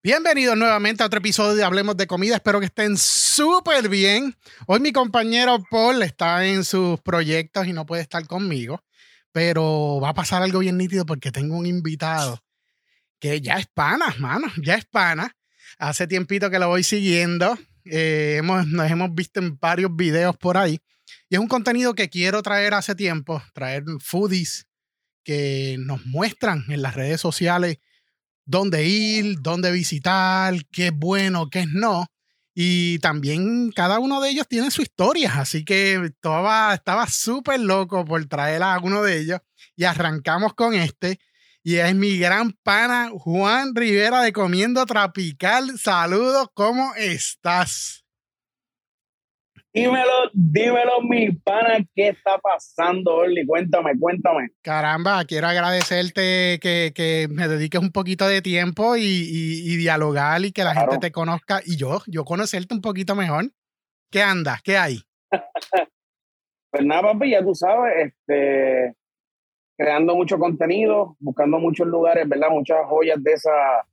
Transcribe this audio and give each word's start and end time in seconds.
Bienvenidos 0.00 0.56
nuevamente 0.56 1.02
a 1.02 1.06
otro 1.06 1.18
episodio 1.18 1.56
de 1.56 1.64
Hablemos 1.64 1.96
de 1.96 2.06
Comida. 2.06 2.36
Espero 2.36 2.60
que 2.60 2.66
estén 2.66 2.96
súper 2.96 3.88
bien. 3.88 4.36
Hoy 4.68 4.78
mi 4.78 4.92
compañero 4.92 5.58
Paul 5.68 6.02
está 6.04 6.46
en 6.46 6.62
sus 6.62 7.00
proyectos 7.00 7.66
y 7.66 7.72
no 7.72 7.84
puede 7.84 8.02
estar 8.02 8.24
conmigo, 8.28 8.84
pero 9.32 9.98
va 10.00 10.10
a 10.10 10.14
pasar 10.14 10.40
algo 10.44 10.60
bien 10.60 10.78
nítido 10.78 11.04
porque 11.04 11.32
tengo 11.32 11.56
un 11.58 11.66
invitado 11.66 12.40
que 13.18 13.40
ya 13.40 13.54
es 13.56 13.66
pana, 13.66 14.14
mano, 14.20 14.46
ya 14.62 14.76
es 14.76 14.84
pana. 14.84 15.36
Hace 15.78 16.06
tiempito 16.06 16.48
que 16.48 16.60
lo 16.60 16.68
voy 16.68 16.84
siguiendo. 16.84 17.58
Eh, 17.84 18.36
hemos, 18.38 18.68
nos 18.68 18.88
hemos 18.88 19.12
visto 19.12 19.40
en 19.40 19.58
varios 19.58 19.96
videos 19.96 20.36
por 20.36 20.58
ahí. 20.58 20.78
Y 21.28 21.34
es 21.34 21.40
un 21.40 21.48
contenido 21.48 21.96
que 21.96 22.08
quiero 22.08 22.40
traer 22.42 22.72
hace 22.74 22.94
tiempo, 22.94 23.42
traer 23.52 23.82
foodies 23.98 24.68
que 25.24 25.74
nos 25.80 26.06
muestran 26.06 26.64
en 26.68 26.82
las 26.82 26.94
redes 26.94 27.20
sociales 27.20 27.78
dónde 28.48 28.86
ir, 28.86 29.36
dónde 29.40 29.70
visitar, 29.70 30.54
qué 30.72 30.86
es 30.86 30.92
bueno, 30.92 31.48
qué 31.50 31.60
es 31.60 31.68
no. 31.68 32.06
Y 32.54 32.98
también 32.98 33.70
cada 33.70 34.00
uno 34.00 34.20
de 34.20 34.30
ellos 34.30 34.48
tiene 34.48 34.70
su 34.72 34.82
historia, 34.82 35.32
así 35.36 35.64
que 35.64 35.94
estaba, 36.04 36.80
súper 37.08 37.60
loco 37.60 38.04
por 38.04 38.24
traer 38.26 38.62
a 38.64 38.78
uno 38.80 39.02
de 39.02 39.20
ellos 39.20 39.40
y 39.76 39.84
arrancamos 39.84 40.54
con 40.54 40.74
este. 40.74 41.20
Y 41.62 41.76
es 41.76 41.94
mi 41.94 42.18
gran 42.18 42.52
pana 42.62 43.10
Juan 43.12 43.74
Rivera 43.74 44.22
de 44.22 44.32
Comiendo 44.32 44.86
Tropical. 44.86 45.78
Saludos, 45.78 46.48
¿cómo 46.54 46.94
estás? 46.96 48.07
Dímelo, 49.74 50.30
dímelo, 50.32 51.02
mi 51.02 51.30
pana, 51.30 51.78
¿qué 51.94 52.08
está 52.08 52.38
pasando, 52.38 53.16
Orly? 53.16 53.46
Cuéntame, 53.46 53.92
cuéntame. 53.98 54.48
Caramba, 54.62 55.22
quiero 55.26 55.46
agradecerte 55.46 56.58
que, 56.60 57.28
me 57.30 57.48
dediques 57.48 57.80
un 57.80 57.92
poquito 57.92 58.26
de 58.26 58.40
tiempo 58.40 58.96
y, 58.96 59.76
dialogar 59.76 60.42
y 60.44 60.52
que 60.52 60.64
la 60.64 60.74
gente 60.74 60.98
te 60.98 61.12
conozca 61.12 61.60
y 61.64 61.76
yo, 61.76 62.00
yo 62.06 62.24
conocerte 62.24 62.74
un 62.74 62.80
poquito 62.80 63.14
mejor. 63.14 63.50
¿Qué 64.10 64.22
anda? 64.22 64.58
¿Qué 64.64 64.78
hay? 64.78 65.00
pues 66.70 66.84
nada, 66.84 67.02
papi, 67.02 67.30
ya 67.32 67.44
tú 67.44 67.54
sabes, 67.54 68.06
este, 68.06 68.94
creando 69.76 70.16
mucho 70.16 70.38
contenido, 70.38 71.14
buscando 71.20 71.58
muchos 71.58 71.86
lugares, 71.86 72.26
¿verdad? 72.26 72.48
Muchas 72.50 72.78
joyas 72.86 73.22
de 73.22 73.32
esas 73.32 73.84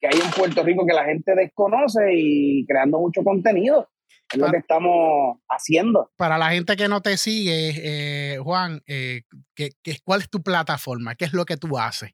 que 0.00 0.06
hay 0.06 0.14
en 0.14 0.30
Puerto 0.30 0.62
Rico 0.62 0.86
que 0.86 0.94
la 0.94 1.04
gente 1.04 1.34
desconoce 1.34 2.12
y 2.14 2.64
creando 2.66 3.00
mucho 3.00 3.24
contenido 3.24 3.88
es 4.34 4.40
lo 4.40 4.50
que 4.50 4.58
estamos 4.58 5.38
haciendo. 5.48 6.10
Para 6.16 6.38
la 6.38 6.50
gente 6.50 6.76
que 6.76 6.88
no 6.88 7.00
te 7.00 7.16
sigue, 7.16 7.72
eh, 7.76 8.38
Juan, 8.38 8.82
eh, 8.86 9.22
¿qué, 9.54 9.70
cuál 10.04 10.20
es 10.20 10.30
tu 10.30 10.42
plataforma? 10.42 11.14
¿Qué 11.14 11.24
es 11.24 11.32
lo 11.32 11.44
que 11.44 11.56
tú 11.56 11.78
haces? 11.78 12.12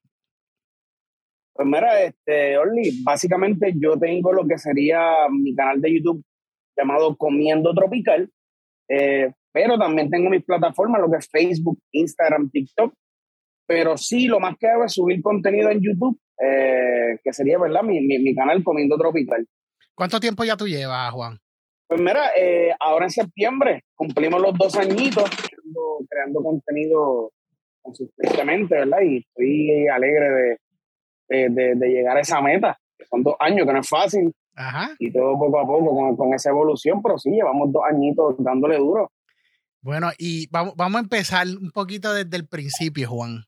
Pues 1.52 1.66
mira, 1.66 2.02
este, 2.02 2.56
Orly, 2.56 3.02
básicamente 3.02 3.74
yo 3.76 3.98
tengo 3.98 4.32
lo 4.32 4.46
que 4.46 4.58
sería 4.58 5.00
mi 5.30 5.54
canal 5.54 5.80
de 5.80 5.94
YouTube 5.94 6.24
llamado 6.76 7.16
Comiendo 7.16 7.74
Tropical, 7.74 8.30
eh, 8.88 9.32
pero 9.52 9.78
también 9.78 10.08
tengo 10.10 10.30
mis 10.30 10.44
plataformas, 10.44 11.00
lo 11.00 11.10
que 11.10 11.18
es 11.18 11.28
Facebook, 11.30 11.78
Instagram, 11.92 12.50
TikTok, 12.50 12.94
pero 13.66 13.96
sí, 13.96 14.26
lo 14.26 14.40
más 14.40 14.56
que 14.58 14.68
hago 14.68 14.84
es 14.84 14.92
subir 14.92 15.20
contenido 15.20 15.70
en 15.70 15.80
YouTube, 15.80 16.18
que 16.38 17.32
sería, 17.32 17.58
¿verdad? 17.58 17.82
Mi, 17.82 18.00
mi, 18.00 18.18
mi 18.18 18.34
canal 18.34 18.64
Comiendo 18.64 18.96
Tropical. 18.96 19.46
¿Cuánto 19.94 20.18
tiempo 20.18 20.44
ya 20.44 20.56
tú 20.56 20.66
llevas, 20.66 21.12
Juan? 21.12 21.38
Pues 21.90 22.00
mira, 22.02 22.30
eh, 22.36 22.72
ahora 22.78 23.06
en 23.06 23.10
septiembre 23.10 23.82
cumplimos 23.96 24.40
los 24.40 24.56
dos 24.56 24.76
añitos 24.76 25.28
creando, 26.08 26.40
contenido 26.40 27.32
consistentemente, 27.82 28.76
¿verdad? 28.76 29.00
Y 29.04 29.18
estoy 29.18 29.88
alegre 29.88 30.58
de, 31.28 31.74
llegar 31.88 32.16
a 32.16 32.20
esa 32.20 32.40
meta, 32.40 32.78
son 33.10 33.24
dos 33.24 33.34
años, 33.40 33.66
que 33.66 33.72
no 33.72 33.80
es 33.80 33.88
fácil. 33.88 34.32
Ajá. 34.54 34.94
Y 35.00 35.12
todo 35.12 35.36
poco 35.36 35.58
a 35.58 35.66
poco 35.66 36.16
con, 36.16 36.32
esa 36.32 36.50
evolución, 36.50 37.02
pero 37.02 37.18
sí, 37.18 37.30
llevamos 37.30 37.72
dos 37.72 37.82
añitos 37.90 38.36
dándole 38.38 38.76
duro. 38.78 39.10
Bueno, 39.82 40.10
y 40.16 40.48
vamos, 40.50 40.74
vamos 40.76 40.96
a 41.00 41.02
empezar 41.02 41.44
un 41.60 41.72
poquito 41.72 42.14
desde 42.14 42.36
el 42.36 42.46
principio, 42.46 43.08
Juan. 43.08 43.46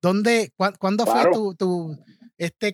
¿Dónde, 0.00 0.52
¿Cuándo 0.78 1.06
fue 1.06 1.28
tu, 1.32 1.56
tu 1.56 1.98
este 2.38 2.72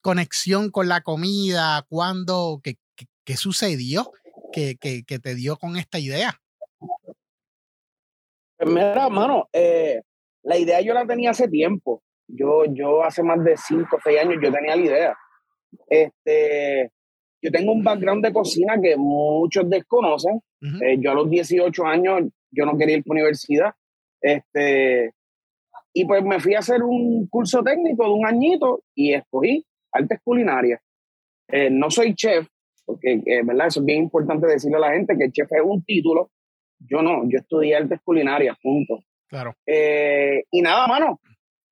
conexión 0.00 0.70
con 0.70 0.88
la 0.88 1.02
comida? 1.02 1.84
¿Cuándo? 1.86 2.60
¿Qué, 2.62 2.78
qué 3.24 3.36
sucedió? 3.36 4.10
Que, 4.54 5.18
te 5.18 5.34
dio 5.34 5.56
con 5.56 5.76
esta 5.76 5.98
idea? 5.98 6.32
Pues 8.56 8.70
mira, 8.70 9.08
mano, 9.08 9.48
eh, 9.52 10.00
la 10.42 10.56
idea 10.56 10.80
yo 10.80 10.94
la 10.94 11.06
tenía 11.06 11.30
hace 11.30 11.48
tiempo. 11.48 12.02
Yo, 12.28 12.64
yo 12.66 13.02
hace 13.02 13.22
más 13.22 13.42
de 13.44 13.56
5 13.56 13.96
o 13.96 13.98
6 14.02 14.18
años 14.20 14.36
yo 14.42 14.52
tenía 14.52 14.76
la 14.76 14.82
idea. 14.82 15.16
Este, 15.88 16.90
yo 17.42 17.50
tengo 17.50 17.72
un 17.72 17.82
background 17.82 18.24
de 18.24 18.32
cocina 18.32 18.80
que 18.80 18.96
muchos 18.96 19.68
desconocen. 19.68 20.40
Eh, 20.62 20.96
yo 20.98 21.10
a 21.10 21.14
los 21.14 21.28
18 21.28 21.84
años 21.84 22.22
yo 22.50 22.64
no 22.64 22.78
quería 22.78 22.96
ir 22.96 23.00
a 23.00 23.04
la 23.06 23.12
universidad. 23.12 23.72
Este, 24.20 25.12
y 25.92 26.06
pues 26.06 26.24
me 26.24 26.40
fui 26.40 26.54
a 26.54 26.60
hacer 26.60 26.82
un 26.82 27.26
curso 27.28 27.62
técnico 27.62 28.04
de 28.04 28.10
un 28.10 28.26
añito 28.26 28.82
y 28.94 29.12
escogí 29.12 29.64
artes 29.92 30.20
culinarias. 30.24 30.80
Eh, 31.48 31.68
no 31.70 31.90
soy 31.90 32.14
chef, 32.14 32.46
porque, 32.84 33.22
eh, 33.24 33.42
¿verdad? 33.44 33.68
Eso 33.68 33.80
es 33.80 33.86
bien 33.86 34.04
importante 34.04 34.46
decirle 34.46 34.76
a 34.76 34.80
la 34.80 34.92
gente 34.92 35.16
que 35.16 35.24
el 35.24 35.32
chef 35.32 35.50
es 35.52 35.62
un 35.64 35.82
título. 35.84 36.30
Yo 36.78 37.02
no, 37.02 37.22
yo 37.28 37.38
estudié 37.38 37.76
artes 37.76 38.00
culinarias, 38.02 38.56
punto. 38.62 39.00
Claro. 39.28 39.54
Eh, 39.66 40.44
y 40.50 40.60
nada, 40.60 40.86
mano, 40.86 41.20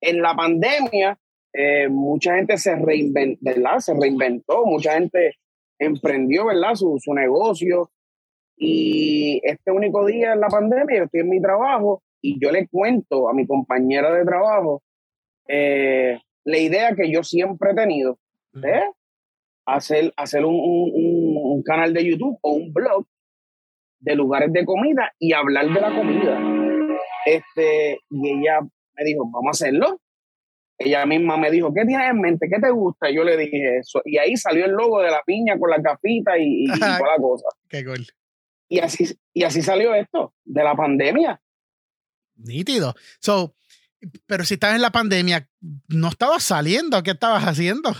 en 0.01 0.21
la 0.21 0.35
pandemia, 0.35 1.17
eh, 1.53 1.87
mucha 1.87 2.35
gente 2.35 2.57
se 2.57 2.75
reinventó, 2.75 3.39
¿verdad? 3.41 3.79
Se 3.79 3.93
reinventó, 3.93 4.65
mucha 4.65 4.93
gente 4.93 5.35
emprendió, 5.77 6.45
¿verdad? 6.47 6.75
Su, 6.75 6.97
su 6.99 7.13
negocio. 7.13 7.91
Y 8.57 9.41
este 9.43 9.71
único 9.71 10.05
día 10.05 10.33
en 10.33 10.39
la 10.39 10.47
pandemia, 10.47 10.97
yo 10.97 11.03
estoy 11.05 11.21
en 11.21 11.29
mi 11.29 11.41
trabajo 11.41 12.01
y 12.21 12.39
yo 12.39 12.51
le 12.51 12.67
cuento 12.67 13.29
a 13.29 13.33
mi 13.33 13.45
compañera 13.45 14.13
de 14.13 14.23
trabajo 14.25 14.81
la 16.45 16.57
idea 16.57 16.95
que 16.95 17.11
yo 17.11 17.23
siempre 17.23 17.71
he 17.71 17.75
tenido. 17.75 18.17
¿eh? 18.63 18.83
Hacer, 19.65 20.13
hacer 20.17 20.45
un, 20.45 20.55
un, 20.55 21.63
canal 21.63 21.93
de 21.93 22.09
YouTube 22.09 22.37
o 22.41 22.51
un 22.51 22.73
blog 22.73 23.05
de 23.99 24.15
lugares 24.15 24.51
de 24.51 24.65
comida 24.65 25.11
y 25.19 25.33
hablar 25.33 25.67
de 25.69 25.81
la 25.81 25.95
comida. 25.95 26.39
Este, 27.25 27.99
y 28.09 28.29
ella 28.29 28.59
me 28.61 29.05
dijo, 29.05 29.23
vamos 29.31 29.47
a 29.47 29.65
hacerlo. 29.65 30.01
Ella 30.77 31.05
misma 31.05 31.37
me 31.37 31.51
dijo, 31.51 31.73
¿qué 31.73 31.85
tienes 31.85 32.09
en 32.09 32.19
mente? 32.19 32.49
¿Qué 32.51 32.59
te 32.59 32.71
gusta? 32.71 33.09
Y 33.09 33.15
yo 33.15 33.23
le 33.23 33.37
dije 33.37 33.77
eso. 33.77 34.01
Y 34.03 34.17
ahí 34.17 34.35
salió 34.35 34.65
el 34.65 34.71
logo 34.71 35.01
de 35.01 35.11
la 35.11 35.21
piña 35.25 35.57
con 35.57 35.69
la 35.69 35.81
capita 35.81 36.37
y, 36.37 36.65
y 36.65 36.79
toda 36.79 36.99
la 36.99 37.17
cosa. 37.21 37.47
Qué 37.69 37.85
cool. 37.85 38.05
Y 38.67 38.79
así, 38.79 39.05
y 39.33 39.43
así 39.43 39.61
salió 39.61 39.93
esto, 39.93 40.33
de 40.43 40.63
la 40.63 40.75
pandemia. 40.75 41.41
Nítido. 42.35 42.95
So, 43.19 43.55
pero 44.25 44.43
si 44.43 44.55
estabas 44.55 44.75
en 44.75 44.81
la 44.81 44.91
pandemia, 44.91 45.47
¿no 45.89 46.09
estabas 46.09 46.43
saliendo? 46.43 47.01
¿Qué 47.03 47.11
estabas 47.11 47.43
haciendo? 47.43 47.93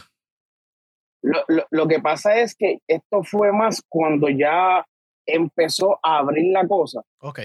Lo, 1.23 1.87
que 1.87 1.99
pasa 1.99 2.37
es 2.39 2.53
que 2.53 2.79
esto 2.87 3.23
fue 3.23 3.53
más 3.53 3.81
cuando 3.87 4.27
ya 4.27 4.85
empezó 5.25 5.97
a 6.03 6.17
abrir 6.17 6.51
la 6.51 6.67
cosa. 6.67 7.01
Ok, 7.19 7.39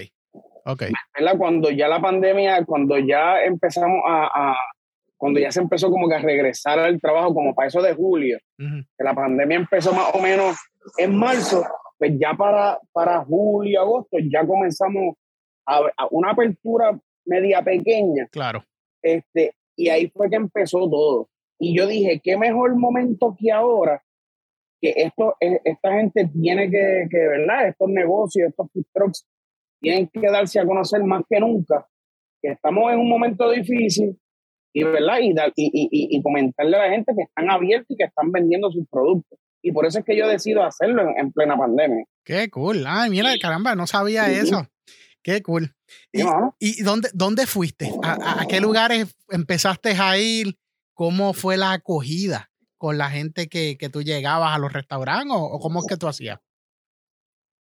ok. 0.65 0.83
Cuando 1.37 1.69
ya 1.69 1.87
la 1.87 2.01
pandemia, 2.01 2.65
cuando 2.65 2.97
ya 2.97 3.41
empezamos 3.41 4.01
a, 4.05 4.53
cuando 5.15 5.39
ya 5.39 5.51
se 5.51 5.61
empezó 5.61 5.89
como 5.89 6.09
que 6.09 6.15
a 6.15 6.19
regresar 6.19 6.77
al 6.77 6.99
trabajo 6.99 7.33
como 7.33 7.55
para 7.55 7.69
eso 7.69 7.81
de 7.81 7.93
julio, 7.93 8.37
que 8.57 9.03
la 9.03 9.13
pandemia 9.13 9.57
empezó 9.57 9.93
más 9.93 10.13
o 10.13 10.19
menos 10.19 10.57
en 10.97 11.15
marzo, 11.15 11.63
pues 11.97 12.13
ya 12.19 12.33
para, 12.33 12.79
para 12.91 13.23
julio, 13.23 13.81
agosto, 13.81 14.17
ya 14.31 14.45
comenzamos 14.45 15.15
a, 15.65 15.81
una 16.11 16.31
apertura 16.31 16.99
media 17.25 17.61
pequeña. 17.61 18.27
Claro. 18.31 18.63
Este, 19.01 19.53
y 19.75 19.89
ahí 19.89 20.09
fue 20.09 20.29
que 20.29 20.35
empezó 20.35 20.89
todo. 20.89 21.29
Y 21.59 21.77
yo 21.77 21.87
dije, 21.87 22.21
qué 22.23 22.37
mejor 22.37 22.75
momento 22.77 23.35
que 23.37 23.51
ahora 23.51 24.01
que 24.81 24.93
esto, 24.95 25.35
e, 25.39 25.59
esta 25.63 25.93
gente 25.93 26.29
tiene 26.33 26.69
que, 26.69 27.07
que, 27.09 27.17
¿verdad? 27.17 27.67
Estos 27.67 27.89
negocios, 27.89 28.49
estos 28.49 28.71
food 28.71 28.85
trucks, 28.93 29.27
tienen 29.81 30.09
que 30.11 30.21
darse 30.21 30.59
a 30.59 30.65
conocer 30.65 31.03
más 31.03 31.23
que 31.29 31.39
nunca, 31.39 31.87
que 32.41 32.51
estamos 32.51 32.91
en 32.91 32.99
un 32.99 33.09
momento 33.09 33.49
difícil 33.51 34.17
y, 34.73 34.83
¿verdad? 34.83 35.17
Y, 35.19 35.33
y, 35.55 35.89
y, 36.17 36.21
comentarle 36.21 36.77
a 36.77 36.87
la 36.87 36.91
gente 36.91 37.13
que 37.15 37.23
están 37.23 37.49
abiertos 37.49 37.87
y 37.89 37.97
que 37.97 38.05
están 38.05 38.31
vendiendo 38.31 38.71
sus 38.71 38.87
productos. 38.89 39.39
Y 39.61 39.71
por 39.71 39.85
eso 39.85 39.99
es 39.99 40.05
que 40.05 40.17
yo 40.17 40.27
decido 40.27 40.63
hacerlo 40.63 41.03
en, 41.17 41.31
plena 41.31 41.57
pandemia. 41.57 42.05
Qué 42.23 42.49
cool. 42.49 42.85
Ay, 42.87 43.09
mira, 43.09 43.31
caramba, 43.41 43.75
no 43.75 43.87
sabía 43.87 44.31
eso. 44.31 44.65
Qué 45.21 45.41
cool. 45.41 45.75
¿Y, 46.59 46.81
dónde, 46.83 47.09
dónde 47.13 47.45
fuiste? 47.45 47.91
¿A, 48.03 48.41
¿A, 48.41 48.45
qué 48.47 48.61
lugares 48.61 49.13
empezaste 49.29 49.89
a 49.99 50.17
ir? 50.17 50.57
¿Cómo 50.99 51.31
fue 51.31 51.55
la 51.55 51.71
acogida 51.71 52.51
con 52.77 52.97
la 52.97 53.09
gente 53.09 53.47
que, 53.47 53.77
tú 53.89 54.01
llegabas 54.01 54.53
a 54.53 54.59
los 54.59 54.73
restaurantes 54.73 55.33
o, 55.33 55.57
cómo 55.57 55.79
es 55.79 55.85
que 55.87 55.95
tú 55.95 56.09
hacías? 56.09 56.41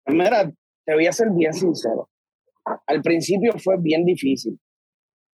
Mira, 0.07 0.51
te 0.83 0.93
voy 0.95 1.05
a 1.05 1.11
ser 1.11 1.27
bien 1.29 1.53
sincero. 1.53 2.09
Al 2.87 3.03
principio 3.03 3.53
fue 3.63 3.75
bien 3.79 4.05
difícil. 4.05 4.59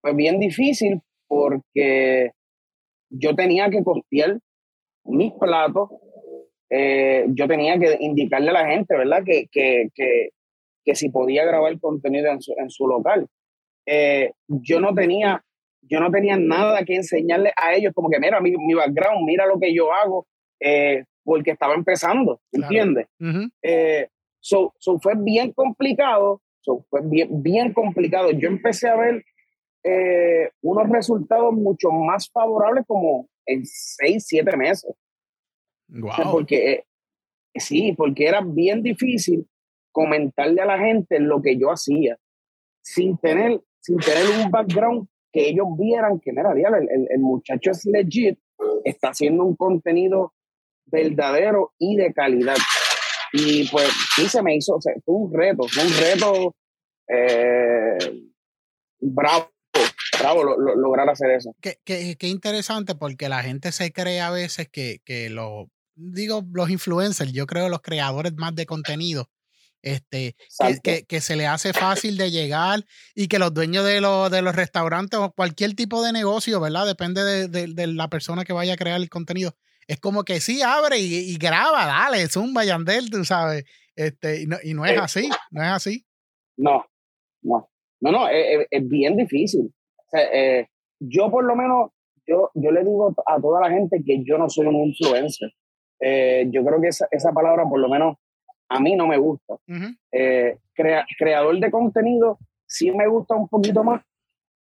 Fue 0.01 0.13
bien 0.13 0.37
difícil 0.37 0.99
porque 1.29 2.31
yo 3.09 3.35
tenía 3.37 3.69
que 3.69 3.81
costear 3.85 4.37
mis 5.05 5.31
platos, 5.39 5.87
eh, 6.69 7.25
yo 7.29 7.47
tenía 7.47 7.79
que 7.79 7.95
indicarle 8.01 8.49
a 8.49 8.63
la 8.63 8.67
gente, 8.67 8.97
¿verdad? 8.97 9.23
Que, 9.25 9.47
que, 9.49 9.87
que, 9.95 10.31
que 10.83 10.95
si 10.95 11.07
podía 11.07 11.45
grabar 11.45 11.79
contenido 11.79 12.29
en 12.29 12.41
su, 12.41 12.53
en 12.57 12.69
su 12.69 12.85
local. 12.85 13.27
Eh, 13.85 14.33
yo 14.49 14.81
no 14.81 14.93
tenía 14.93 15.41
yo 15.89 15.99
no 15.99 16.11
tenía 16.11 16.37
nada 16.37 16.83
que 16.83 16.95
enseñarle 16.95 17.53
a 17.55 17.73
ellos, 17.73 17.93
como 17.93 18.09
que 18.09 18.19
mira 18.19 18.39
mi, 18.39 18.51
mi 18.51 18.73
background, 18.73 19.25
mira 19.25 19.45
lo 19.45 19.59
que 19.59 19.73
yo 19.73 19.93
hago, 19.93 20.27
eh, 20.59 21.03
porque 21.23 21.51
estaba 21.51 21.73
empezando, 21.73 22.41
¿entiendes? 22.51 23.07
Eh, 23.61 24.07
so, 24.39 24.73
fue 25.01 25.13
bien 25.17 25.51
complicado, 25.53 26.41
so, 26.61 26.85
fue 26.89 27.01
bien, 27.03 27.41
bien 27.41 27.73
complicado. 27.73 28.31
Yo 28.31 28.47
empecé 28.47 28.89
a 28.89 28.95
ver 28.95 29.23
eh, 29.83 30.49
unos 30.61 30.89
resultados 30.89 31.53
mucho 31.53 31.89
más 31.91 32.29
favorables 32.29 32.85
como 32.87 33.27
en 33.45 33.65
seis, 33.65 34.25
siete 34.25 34.55
meses. 34.55 34.93
Wow. 35.89 36.31
porque, 36.31 36.85
sí, 37.55 37.93
porque 37.95 38.25
era 38.25 38.41
bien 38.41 38.81
difícil 38.81 39.47
comentarle 39.91 40.61
a 40.61 40.65
la 40.65 40.79
gente 40.79 41.19
lo 41.19 41.41
que 41.41 41.57
yo 41.57 41.69
hacía 41.69 42.17
sin 42.81 43.17
tener, 43.17 43.61
sin 43.79 43.97
tener 43.97 44.43
un 44.43 44.49
background 44.49 45.07
que 45.33 45.49
ellos 45.49 45.67
vieran 45.77 46.19
que, 46.19 46.31
mira, 46.31 46.51
el, 46.53 47.07
el, 47.09 47.19
muchacho 47.19 47.71
es 47.71 47.85
legit, 47.85 48.37
está 48.85 49.09
haciendo 49.09 49.43
un 49.43 49.55
contenido 49.55 50.33
verdadero 50.85 51.73
y 51.79 51.97
de 51.97 52.13
calidad. 52.13 52.55
Y 53.33 53.67
pues 53.69 53.89
sí 54.15 54.29
se 54.29 54.43
me 54.43 54.55
hizo, 54.55 54.77
fue 54.79 55.15
un 55.15 55.33
reto, 55.33 55.63
fue 55.67 55.83
un 55.83 55.93
reto 55.99 56.55
eh, 57.07 57.97
bravo, 58.99 59.49
bravo 60.19 60.43
lograr 60.75 61.09
hacer 61.09 61.31
eso. 61.31 61.55
Qué, 61.59 61.79
qué, 61.83 62.15
qué, 62.17 62.27
interesante 62.27 62.93
porque 62.93 63.27
la 63.27 63.41
gente 63.41 63.71
se 63.71 63.91
cree 63.91 64.21
a 64.21 64.29
veces 64.29 64.69
que, 64.69 64.99
que 65.03 65.31
los, 65.31 65.65
digo, 65.95 66.43
los 66.53 66.69
influencers, 66.69 67.33
yo 67.33 67.47
creo 67.47 67.69
los 67.69 67.81
creadores 67.81 68.33
más 68.35 68.53
de 68.53 68.67
contenido, 68.67 69.29
este, 69.83 70.35
que, 70.81 71.03
que, 71.03 71.21
se 71.21 71.35
le 71.35 71.45
hace 71.45 71.73
fácil 71.73 72.17
de 72.17 72.31
llegar 72.31 72.85
y 73.13 73.27
que 73.27 73.37
los 73.37 73.53
dueños 73.53 73.85
de, 73.85 73.99
los, 73.99 74.31
de 74.31 74.41
los 74.41 74.55
restaurantes 74.55 75.19
o 75.19 75.33
cualquier 75.33 75.75
tipo 75.75 76.01
de 76.01 76.13
negocio, 76.13 76.59
¿verdad? 76.61 76.87
Depende 76.87 77.23
de, 77.23 77.67
de, 77.67 77.87
la 77.87 78.07
persona 78.07 78.45
que 78.45 78.53
vaya 78.53 78.73
a 78.73 78.77
crear 78.77 78.99
el 78.99 79.09
contenido. 79.09 79.55
Es 79.87 79.99
como 79.99 80.23
que 80.23 80.39
sí, 80.39 80.61
abre 80.61 80.99
y, 80.99 81.37
graba, 81.37 81.85
dale, 81.85 82.27
zumba, 82.29 82.63
Yandel, 82.63 83.09
tú 83.09 83.25
sabes. 83.25 83.65
Este, 83.95 84.41
y, 84.41 84.45
no, 84.47 84.55
y 84.63 84.73
no 84.73 84.85
es 84.85 84.93
eh, 84.93 84.99
así, 84.99 85.29
no 85.51 85.61
es 85.61 85.69
así. 85.69 86.05
No, 86.57 86.85
no, 87.41 87.69
no, 87.99 88.11
no, 88.11 88.29
es, 88.29 88.65
es 88.71 88.87
bien 88.87 89.17
difícil. 89.17 89.73
eh, 90.13 90.67
yo 90.99 91.29
por 91.29 91.43
lo 91.43 91.57
menos, 91.57 91.91
yo, 92.25 92.51
yo 92.53 92.71
le 92.71 92.79
digo 92.85 93.13
a 93.27 93.41
toda 93.41 93.59
la 93.59 93.69
gente 93.69 94.01
que 94.05 94.23
yo 94.23 94.37
no 94.37 94.49
soy 94.49 94.67
un 94.67 94.75
influencer. 94.75 95.51
Eh, 95.99 96.45
yo 96.49 96.63
creo 96.63 96.79
que 96.81 96.87
esa, 96.87 97.07
esa 97.11 97.33
palabra 97.33 97.65
por 97.69 97.79
lo 97.79 97.89
menos 97.89 98.17
a 98.73 98.79
mí 98.79 98.95
no 98.95 99.07
me 99.07 99.17
gusta. 99.17 99.55
Eh, 100.11 100.57
creador 100.73 101.59
de 101.59 101.71
contenido 101.71 102.39
sí 102.65 102.91
me 102.91 103.07
gusta 103.07 103.35
un 103.35 103.47
poquito 103.47 103.83
más, 103.83 104.01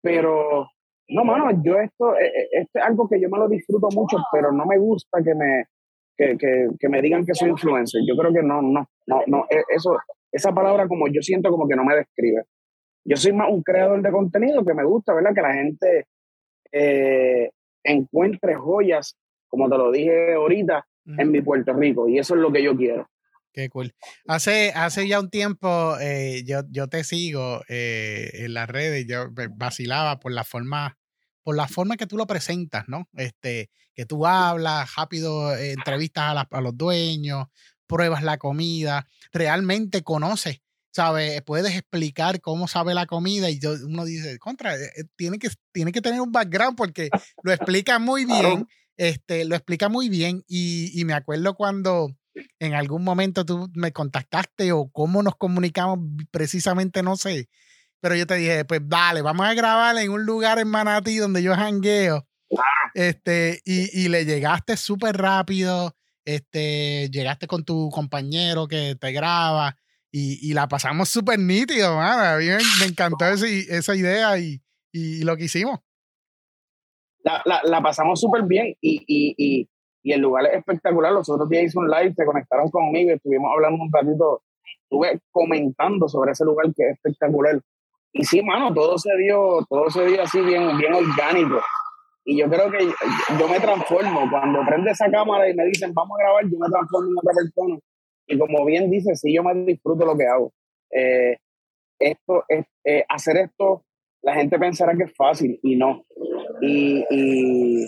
pero 0.02 0.70
no, 1.10 1.26
mano, 1.26 1.50
yo 1.64 1.78
esto, 1.80 2.16
eh, 2.18 2.28
eh, 2.28 2.48
esto 2.52 2.80
es 2.80 2.86
algo 2.86 3.08
que 3.08 3.20
yo 3.20 3.30
me 3.30 3.38
lo 3.38 3.50
disfruto 3.50 3.90
mucho, 3.94 4.18
pero 4.32 4.52
no 4.52 4.66
me 4.66 4.78
gusta 4.78 5.22
que 5.24 5.36
me, 5.36 5.66
que, 6.16 6.38
que, 6.38 6.68
que, 6.80 6.90
me 6.90 7.02
digan 7.02 7.26
que 7.26 7.34
soy 7.34 7.50
influencer. 7.50 8.02
Yo 8.08 8.16
creo 8.16 8.32
que 8.32 8.44
no, 8.44 8.62
no, 8.62 8.88
no, 9.08 9.22
no, 9.28 9.46
e, 9.50 9.62
eso, 9.76 9.98
esa 10.32 10.54
palabra 10.54 10.88
como 10.88 11.08
yo 11.08 11.22
siento 11.22 11.50
como 11.52 11.68
que 11.68 11.76
no 11.76 11.84
me 11.84 11.96
describe. 11.96 12.44
Yo 13.06 13.18
soy 13.18 13.34
más 13.34 13.50
un 13.50 13.62
creador 13.62 14.02
de 14.02 14.12
contenido 14.12 14.64
que 14.66 14.74
me 14.74 14.84
gusta, 14.84 15.14
¿verdad? 15.14 15.34
Que 15.34 15.42
la 15.42 15.54
gente 15.54 16.06
encuentre 17.84 18.56
joyas, 18.56 19.18
como 19.48 19.70
te 19.70 19.78
lo 19.78 19.92
dije 19.92 20.34
ahorita, 20.34 20.86
en 21.18 21.32
mi 21.32 21.42
Puerto 21.42 21.74
Rico. 21.74 22.10
Y 22.10 22.20
eso 22.20 22.36
es 22.36 22.42
lo 22.42 22.52
que 22.52 22.62
yo 22.62 22.76
quiero. 22.76 23.08
Qué 23.58 23.70
cool. 23.70 23.96
Hace, 24.28 24.72
hace 24.76 25.08
ya 25.08 25.20
un 25.20 25.32
tiempo 25.32 25.98
eh, 26.00 26.44
yo, 26.46 26.62
yo 26.70 26.88
te 26.90 27.04
sigo 27.04 27.64
eh, 27.68 28.30
en 28.34 28.54
las 28.54 28.70
redes, 28.70 29.08
yo 29.10 29.30
vacilaba 29.56 30.20
por 30.20 30.32
la 30.32 30.44
forma, 30.44 31.00
por 31.42 31.56
la 31.56 31.68
forma 31.68 31.98
que 31.98 32.06
tú 32.06 32.18
lo 32.18 32.28
presentas, 32.28 32.84
¿no? 32.88 33.10
Este, 33.16 33.72
que 33.96 34.06
tú 34.06 34.28
hablas, 34.28 34.94
rápido 34.96 35.56
eh, 35.56 35.72
entrevistas 35.72 36.46
a, 36.52 36.62
los 36.62 36.78
dueños, 36.78 37.48
pruebas 37.88 38.22
la 38.22 38.38
comida, 38.38 39.08
realmente 39.32 40.04
conoces, 40.04 40.62
¿sabes? 40.92 41.42
Puedes 41.42 41.74
explicar 41.76 42.42
cómo 42.42 42.68
sabe 42.68 42.94
la 42.94 43.08
comida 43.08 43.50
y 43.50 43.58
yo, 43.58 43.72
uno 43.72 44.06
dice, 44.06 44.38
contra, 44.38 44.76
tiene 45.16 45.40
que, 45.40 45.50
tiene 45.72 45.92
que 45.92 46.02
tener 46.02 46.22
un 46.22 46.32
background 46.32 46.78
porque 46.78 47.10
lo 47.42 47.52
explica 47.52 47.98
muy 47.98 48.26
bien, 48.54 48.68
este, 48.98 49.46
lo 49.46 49.56
explica 49.56 49.90
muy 49.90 50.10
bien 50.10 50.44
y, 50.48 50.92
y 50.94 51.06
me 51.06 51.14
acuerdo 51.14 51.56
cuando 51.56 52.16
en 52.60 52.74
algún 52.74 53.04
momento 53.04 53.46
tú 53.46 53.70
me 53.74 53.92
contactaste 53.92 54.72
o 54.72 54.90
cómo 54.90 55.24
nos 55.24 55.36
comunicamos 55.36 56.00
precisamente, 56.32 57.04
no 57.04 57.16
sé. 57.16 57.50
Pero 58.00 58.16
yo 58.16 58.28
te 58.28 58.36
dije, 58.36 58.66
pues 58.66 58.82
dale, 58.84 59.22
vamos 59.22 59.46
a 59.46 59.54
grabar 59.54 59.98
en 59.98 60.12
un 60.12 60.26
lugar 60.26 60.60
en 60.60 60.68
Manatí 60.68 61.18
donde 61.18 61.42
yo 61.42 61.56
jangueo. 61.56 62.28
Este, 62.94 63.62
y, 63.66 64.06
y 64.06 64.10
le 64.10 64.26
llegaste 64.26 64.78
súper 64.78 65.18
rápido. 65.18 65.96
Este, 66.26 67.10
llegaste 67.10 67.48
con 67.48 67.64
tu 67.64 67.90
compañero 67.90 68.68
que 68.68 68.96
te 69.00 69.12
graba 69.12 69.78
y, 70.12 70.50
y 70.50 70.54
la 70.54 70.68
pasamos 70.68 71.10
súper 71.10 71.40
nítido, 71.40 71.96
man. 71.96 72.40
me, 72.40 72.86
encantó 72.86 73.26
esa 73.26 73.96
idea 73.96 74.38
y, 74.38 74.62
y, 74.92 75.24
lo 75.24 75.38
que 75.38 75.46
hicimos. 75.46 75.80
La, 77.24 77.42
la, 77.46 77.62
la 77.64 77.82
pasamos 77.82 78.20
súper 78.20 78.44
bien 78.44 78.76
y, 78.82 79.04
y 79.08 79.70
el 80.14 80.22
lugar 80.22 80.46
es 80.46 80.58
espectacular. 80.58 81.12
Los 81.12 81.30
otros 81.30 81.50
días 81.50 81.66
hice 81.66 81.80
un 81.80 81.90
live, 81.90 82.14
se 82.16 82.26
conectaron 82.26 82.70
conmigo 82.70 83.12
y 83.12 83.14
estuvimos 83.14 83.52
hablando 83.54 83.84
un 83.84 83.92
ratito, 83.92 84.42
estuve 84.84 85.20
comentando 85.32 86.08
sobre 86.08 86.32
ese 86.32 86.46
lugar 86.46 86.68
que 86.76 86.84
es 86.84 86.96
espectacular. 86.96 87.60
Y 88.14 88.24
sí, 88.24 88.42
mano, 88.42 88.74
todo 88.74 88.98
se 88.98 89.16
dio, 89.18 89.66
todo 89.70 89.90
se 89.90 90.06
dio 90.06 90.22
así 90.22 90.42
bien, 90.42 90.78
bien 90.78 90.94
orgánico. 90.94 91.62
Y 92.26 92.38
yo 92.38 92.50
creo 92.50 92.70
que 92.70 92.80
yo 93.40 93.48
me 93.48 93.60
transformo. 93.60 94.30
Cuando 94.30 94.60
prende 94.66 94.92
esa 94.92 95.10
cámara 95.10 95.50
y 95.50 95.54
me 95.54 95.66
dicen, 95.66 95.94
vamos 95.94 96.18
a 96.20 96.24
grabar, 96.24 96.44
yo 96.44 96.58
me 96.60 96.68
transformo 96.70 97.10
en 97.10 97.18
otra 97.18 97.34
persona. 97.34 97.80
Y 98.28 98.38
como 98.38 98.66
bien 98.66 98.92
dice, 98.92 99.16
sí, 99.16 99.34
yo 99.34 99.44
me 99.44 99.54
disfruto 99.64 100.06
lo 100.06 100.18
que 100.18 100.28
hago. 100.28 100.52
Eh, 100.92 101.38
esto, 102.00 102.44
es, 102.50 102.66
eh, 102.84 103.06
hacer 103.08 103.38
esto, 103.38 103.84
la 104.22 104.34
gente 104.34 104.60
pensará 104.60 104.96
que 104.96 105.04
es 105.04 105.16
fácil 105.16 105.60
y 105.64 105.76
no. 105.78 106.06
Y, 106.62 107.06
y, 107.10 107.88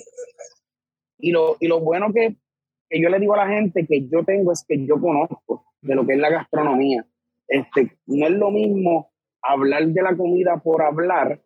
y 1.19 1.31
lo, 1.31 1.57
y 1.59 1.67
lo 1.67 1.79
bueno 1.81 2.11
que, 2.13 2.37
que, 2.89 3.01
yo 3.01 3.09
le 3.09 3.19
digo 3.19 3.33
a 3.35 3.45
la 3.45 3.53
gente 3.53 3.85
que 3.85 4.07
yo 4.07 4.23
tengo 4.23 4.51
es 4.51 4.65
que 4.67 4.85
yo 4.85 4.99
conozco 4.99 5.65
de 5.81 5.95
lo 5.95 6.07
que 6.07 6.13
es 6.13 6.19
la 6.19 6.29
gastronomía. 6.29 7.05
Este, 7.47 7.97
no 8.07 8.25
es 8.27 8.31
lo 8.31 8.51
mismo 8.51 9.11
hablar 9.41 9.87
de 9.87 10.01
la 10.01 10.15
comida 10.15 10.57
por 10.61 10.81
hablar 10.81 11.41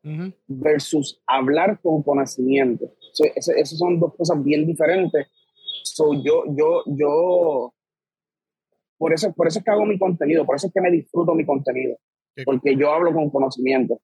versus 0.48 1.22
hablar 1.28 1.80
con 1.82 2.04
conocimiento. 2.04 2.94
Esas 3.36 3.78
son 3.78 4.00
dos 4.00 4.16
cosas 4.16 4.44
bien 4.44 4.66
diferentes. 4.66 5.28
So, 5.84 6.14
yo, 6.24 6.44
yo, 6.56 6.84
yo, 6.88 7.74
por 8.98 9.14
eso, 9.14 9.34
por 9.34 9.48
eso 9.48 9.60
es 9.60 9.66
que 9.66 9.72
hago 9.72 9.86
mi 9.86 10.00
contenido, 10.00 10.46
por 10.46 10.56
eso 10.56 10.68
es 10.68 10.74
que 10.74 10.82
me 10.82 10.92
disfruto 10.92 11.36
mi 11.36 11.46
contenido, 11.46 11.98
porque 12.46 12.76
yo 12.76 12.92
hablo 12.92 13.14
con 13.14 13.30
conocimiento. 13.30 14.02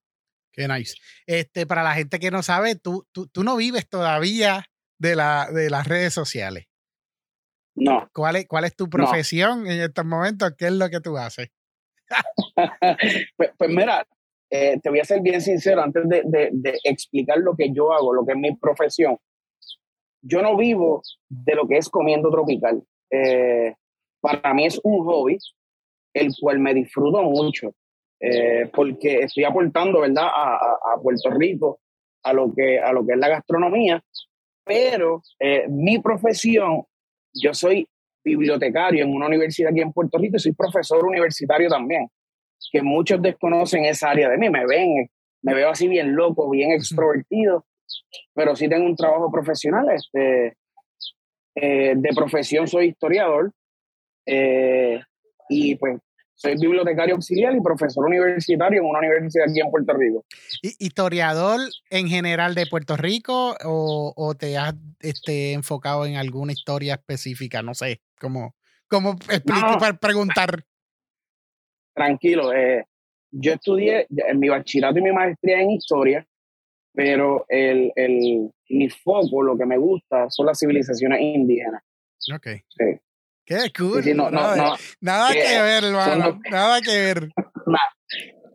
Qué 0.52 0.68
nice. 0.68 0.96
Este, 1.26 1.66
para 1.66 1.82
la 1.82 1.94
gente 1.94 2.18
que 2.18 2.30
no 2.30 2.42
sabe, 2.42 2.76
tú, 2.76 3.06
tú, 3.12 3.28
tú 3.28 3.44
no 3.44 3.56
vives 3.56 3.88
todavía 3.88 4.64
de, 5.00 5.16
la, 5.16 5.48
de 5.50 5.70
las 5.70 5.88
redes 5.88 6.14
sociales. 6.14 6.66
No. 7.74 8.08
¿Cuál 8.12 8.36
es, 8.36 8.46
cuál 8.46 8.64
es 8.64 8.76
tu 8.76 8.88
profesión 8.88 9.66
en 9.66 9.80
estos 9.80 10.04
momentos? 10.04 10.52
¿Qué 10.56 10.66
es 10.66 10.72
lo 10.72 10.88
que 10.90 11.00
tú 11.00 11.16
haces? 11.16 11.48
pues, 13.36 13.50
pues, 13.56 13.70
mira, 13.70 14.06
eh, 14.50 14.78
te 14.82 14.90
voy 14.90 15.00
a 15.00 15.04
ser 15.04 15.22
bien 15.22 15.40
sincero 15.40 15.82
antes 15.82 16.02
de, 16.06 16.50
de, 16.52 16.78
explicar 16.84 17.38
lo 17.38 17.56
que 17.56 17.72
yo 17.72 17.92
hago, 17.92 18.12
lo 18.12 18.26
que 18.26 18.32
es 18.32 18.38
mi 18.38 18.54
profesión. 18.56 19.16
Yo 20.22 20.42
no 20.42 20.56
vivo 20.56 21.02
de 21.28 21.54
lo 21.54 21.66
que 21.66 21.78
es 21.78 21.88
comiendo 21.88 22.30
tropical. 22.30 22.82
Eh, 23.10 23.74
para 24.20 24.52
mí 24.52 24.66
es 24.66 24.78
un 24.82 25.02
hobby, 25.04 25.38
el 26.12 26.34
cual 26.38 26.58
me 26.58 26.74
disfruto 26.74 27.22
mucho, 27.22 27.72
eh, 28.20 28.68
porque 28.74 29.20
estoy 29.20 29.44
aportando, 29.44 30.00
¿verdad?, 30.00 30.26
a, 30.26 30.56
a, 30.56 31.00
Puerto 31.00 31.30
Rico, 31.30 31.80
a 32.22 32.34
lo, 32.34 32.52
que, 32.54 32.78
a 32.78 32.92
lo 32.92 33.06
que 33.06 33.14
es 33.14 33.18
la 33.18 33.28
gastronomía, 33.28 34.04
pero 34.64 35.22
eh, 35.38 35.66
mi 35.68 35.98
profesión, 35.98 36.84
yo 37.34 37.54
soy 37.54 37.88
bibliotecario 38.24 39.04
en 39.04 39.12
una 39.12 39.26
universidad 39.26 39.70
aquí 39.70 39.80
en 39.80 39.92
Puerto 39.92 40.18
Rico 40.18 40.36
y 40.36 40.40
soy 40.40 40.52
profesor 40.52 41.04
universitario 41.04 41.68
también, 41.68 42.08
que 42.72 42.82
muchos 42.82 43.20
desconocen 43.22 43.84
esa 43.84 44.10
área 44.10 44.28
de 44.28 44.38
mí, 44.38 44.50
me 44.50 44.66
ven, 44.66 45.10
me 45.42 45.54
veo 45.54 45.70
así 45.70 45.88
bien 45.88 46.14
loco, 46.14 46.50
bien 46.50 46.72
extrovertido, 46.72 47.64
pero 48.34 48.54
sí 48.54 48.68
tengo 48.68 48.86
un 48.86 48.96
trabajo 48.96 49.30
profesional, 49.30 49.88
este, 49.90 50.56
eh, 51.54 51.94
de 51.96 52.08
profesión 52.14 52.68
soy 52.68 52.88
historiador 52.88 53.52
eh, 54.26 55.00
y 55.48 55.74
pues 55.76 55.98
soy 56.40 56.56
bibliotecario 56.56 57.16
auxiliar 57.16 57.54
y 57.54 57.60
profesor 57.60 58.06
universitario 58.06 58.80
en 58.80 58.86
una 58.86 59.00
universidad 59.00 59.46
aquí 59.46 59.60
en 59.60 59.70
Puerto 59.70 59.92
Rico. 59.92 60.24
¿Historiador 60.62 61.60
en 61.90 62.08
general 62.08 62.54
de 62.54 62.64
Puerto 62.64 62.96
Rico 62.96 63.54
o, 63.62 64.34
te 64.38 64.56
has 64.56 64.74
este, 65.00 65.52
enfocado 65.52 66.06
en 66.06 66.16
alguna 66.16 66.52
historia 66.52 66.94
específica? 66.94 67.60
No 67.62 67.74
sé, 67.74 68.00
¿cómo, 68.18 68.54
cómo 68.88 69.18
explico 69.28 69.76
para 69.78 69.98
preguntar? 69.98 70.64
Tranquilo, 71.94 72.54
eh, 72.54 72.86
yo 73.30 73.52
estudié 73.52 74.06
en 74.08 74.38
mi 74.38 74.48
bachillerato 74.48 74.98
y 74.98 75.02
mi 75.02 75.12
maestría 75.12 75.60
en 75.60 75.72
historia, 75.72 76.26
pero 76.94 77.44
el, 77.50 77.92
el, 77.96 78.50
mi 78.70 78.88
foco, 78.88 79.42
lo 79.42 79.58
que 79.58 79.66
me 79.66 79.76
gusta, 79.76 80.30
son 80.30 80.46
las 80.46 80.58
civilizaciones 80.58 81.20
indígenas. 81.20 81.82
Ok. 82.34 82.46
Sí. 82.68 82.98
Qué 83.50 83.72
cool. 83.76 84.04
nada 85.00 85.32
que 85.32 85.60
ver, 85.60 85.82
hermano. 85.82 86.40
Nada 86.48 86.80
que 86.80 86.92
ver. 86.92 87.28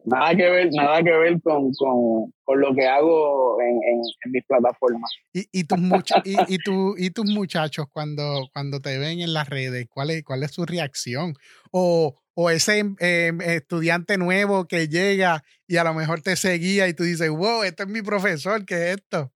nada 0.06 0.34
que 0.34 0.50
ver, 0.50 0.70
nada 0.72 1.04
que 1.04 1.12
ver 1.12 1.42
con, 1.42 1.74
con, 1.74 2.34
con 2.46 2.62
lo 2.62 2.74
que 2.74 2.88
hago 2.88 3.62
en, 3.62 3.76
en, 3.76 4.32
mis 4.32 4.46
plataformas. 4.46 5.12
¿Y, 5.34 5.50
y, 5.52 5.66
tus 5.66 5.80
y, 6.24 6.38
y, 6.48 6.58
tu, 6.60 6.96
y 6.98 7.10
tus 7.10 7.26
muchachos 7.26 7.88
cuando, 7.92 8.48
cuando 8.54 8.80
te 8.80 8.98
ven 8.98 9.20
en 9.20 9.34
las 9.34 9.50
redes, 9.50 9.86
¿cuál 9.90 10.12
es, 10.12 10.24
cuál 10.24 10.44
es 10.44 10.52
su 10.52 10.66
reacción? 10.66 11.34
O, 11.72 12.16
o 12.34 12.50
ese 12.50 12.86
em, 13.00 13.42
estudiante 13.42 14.18
nuevo 14.18 14.66
que 14.66 14.88
llega 14.88 15.44
y 15.68 15.76
a 15.76 15.84
lo 15.84 15.94
mejor 15.94 16.22
te 16.22 16.38
seguía 16.38 16.88
y 16.88 16.94
tú 16.94 17.04
dices, 17.04 17.30
wow, 17.30 17.64
este 17.64 17.84
es 17.84 17.90
mi 17.90 18.02
profesor, 18.02 18.66
¿qué 18.66 18.76
es 18.76 18.96
esto? 18.96 19.30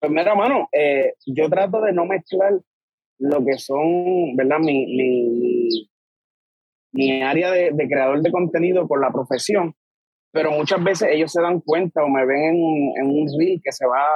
Pues 0.00 0.10
mira, 0.10 0.34
mano, 0.34 0.68
eh, 0.72 1.12
yo 1.26 1.48
trato 1.48 1.80
de 1.82 1.92
no 1.92 2.06
mezclar 2.06 2.54
lo 3.20 3.44
que 3.44 3.58
son, 3.58 4.34
¿verdad? 4.36 4.58
Mi, 4.58 4.86
mi, 4.86 5.68
mi 6.92 7.22
área 7.22 7.50
de, 7.50 7.70
de, 7.72 7.88
creador 7.88 8.22
de 8.22 8.32
contenido 8.32 8.88
con 8.88 9.00
la 9.00 9.12
profesión, 9.12 9.74
pero 10.32 10.50
muchas 10.52 10.82
veces 10.82 11.08
ellos 11.12 11.30
se 11.32 11.42
dan 11.42 11.60
cuenta 11.60 12.02
o 12.02 12.08
me 12.08 12.24
ven 12.26 12.56
en, 12.56 12.92
en 12.96 13.06
un 13.06 13.28
reel 13.38 13.60
que 13.62 13.72
se 13.72 13.86
va, 13.86 14.14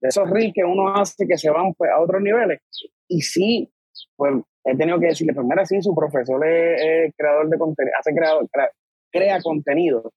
de 0.00 0.08
esos 0.08 0.28
reels 0.30 0.52
que 0.54 0.64
uno 0.64 0.94
hace 0.94 1.26
que 1.26 1.36
se 1.36 1.50
van 1.50 1.74
pues, 1.74 1.90
a 1.90 2.00
otros 2.00 2.22
niveles. 2.22 2.60
Y 3.08 3.20
sí, 3.20 3.70
pues 4.16 4.34
he 4.64 4.76
tenido 4.76 4.98
que 4.98 5.06
decirle, 5.06 5.34
pues, 5.34 5.68
sí, 5.68 5.82
su 5.82 5.94
profesor 5.94 6.44
es, 6.46 7.12
creador 7.16 7.48
de 7.48 7.58
contenido, 7.58 7.94
hace 7.98 8.14
creador, 8.14 8.48
crea, 9.10 9.40
contenido. 9.42 10.12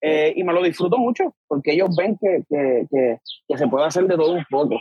Eh, 0.00 0.32
y 0.34 0.42
me 0.42 0.52
lo 0.52 0.62
disfruto 0.62 0.98
mucho 0.98 1.34
porque 1.46 1.72
ellos 1.72 1.94
ven 1.96 2.18
que, 2.20 2.42
que, 2.48 2.86
que, 2.90 3.18
que 3.46 3.58
se 3.58 3.68
puede 3.68 3.86
hacer 3.86 4.04
de 4.04 4.16
todo 4.16 4.34
un 4.34 4.44
poco. 4.50 4.80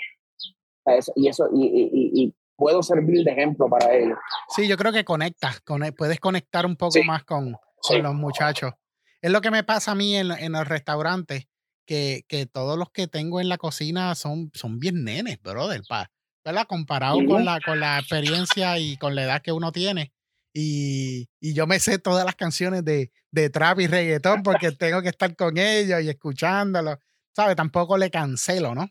y 1.15 1.27
eso, 1.27 1.47
y, 1.53 1.65
y, 1.65 2.23
y, 2.23 2.33
puedo 2.61 2.83
servir 2.83 3.23
de 3.23 3.31
ejemplo 3.31 3.67
para 3.67 3.91
ellos. 3.91 4.19
Sí, 4.55 4.67
yo 4.67 4.77
creo 4.77 4.93
que 4.93 5.03
conectas, 5.03 5.63
puedes 5.97 6.19
conectar 6.19 6.67
un 6.67 6.75
poco 6.75 7.03
más 7.03 7.23
con, 7.23 7.57
los 7.89 8.13
muchachos. 8.13 8.73
Es 9.19 9.31
lo 9.31 9.41
que 9.41 9.49
me 9.49 9.63
pasa 9.63 9.91
a 9.91 9.95
mí 9.95 10.15
en, 10.15 10.31
en 10.31 10.51
los 10.51 10.67
restaurantes, 10.67 11.47
que, 11.87 12.23
que, 12.27 12.45
todos 12.45 12.77
los 12.77 12.91
que 12.91 13.07
tengo 13.07 13.41
en 13.41 13.49
la 13.49 13.57
cocina 13.57 14.13
son, 14.13 14.51
son 14.53 14.79
bien 14.79 15.03
nenes, 15.03 15.41
brother, 15.41 15.81
pa, 15.89 16.11
¿verdad? 16.45 16.67
Comparado 16.67 17.17
con, 17.27 17.43
la, 17.43 17.59
con 17.59 17.79
la 17.79 17.97
experiencia 17.97 18.77
y 18.77 18.95
con 18.97 19.15
la 19.15 19.23
edad 19.23 19.41
que 19.41 19.51
uno 19.51 19.71
tiene. 19.71 20.13
Y, 20.53 21.29
y, 21.39 21.55
yo 21.55 21.65
me 21.65 21.79
sé 21.79 21.97
todas 21.97 22.25
las 22.25 22.35
canciones 22.35 22.85
de, 22.85 23.11
de 23.31 23.49
trap 23.49 23.79
y 23.79 23.87
reggaetón 23.87 24.43
porque 24.43 24.71
tengo 24.71 25.01
que 25.01 25.09
estar 25.09 25.35
con 25.35 25.57
ellos 25.57 25.99
y 26.03 26.09
escuchándolo. 26.09 26.99
¿Sabes? 27.35 27.55
Tampoco 27.55 27.97
le 27.97 28.11
cancelo, 28.11 28.75
¿no? 28.75 28.87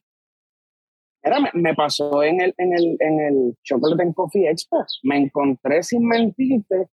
Era, 1.22 1.38
me, 1.52 1.74
pasó 1.74 2.22
en 2.22 2.40
el, 2.40 2.54
en, 2.56 2.72
el, 2.72 2.96
en 2.98 3.20
el 3.20 3.54
Chocolate 3.62 4.02
and 4.02 4.14
Coffee 4.14 4.48
Expo. 4.48 4.84
Me 5.02 5.18
encontré 5.18 5.82
sin 5.82 6.06
mentirte 6.06 6.86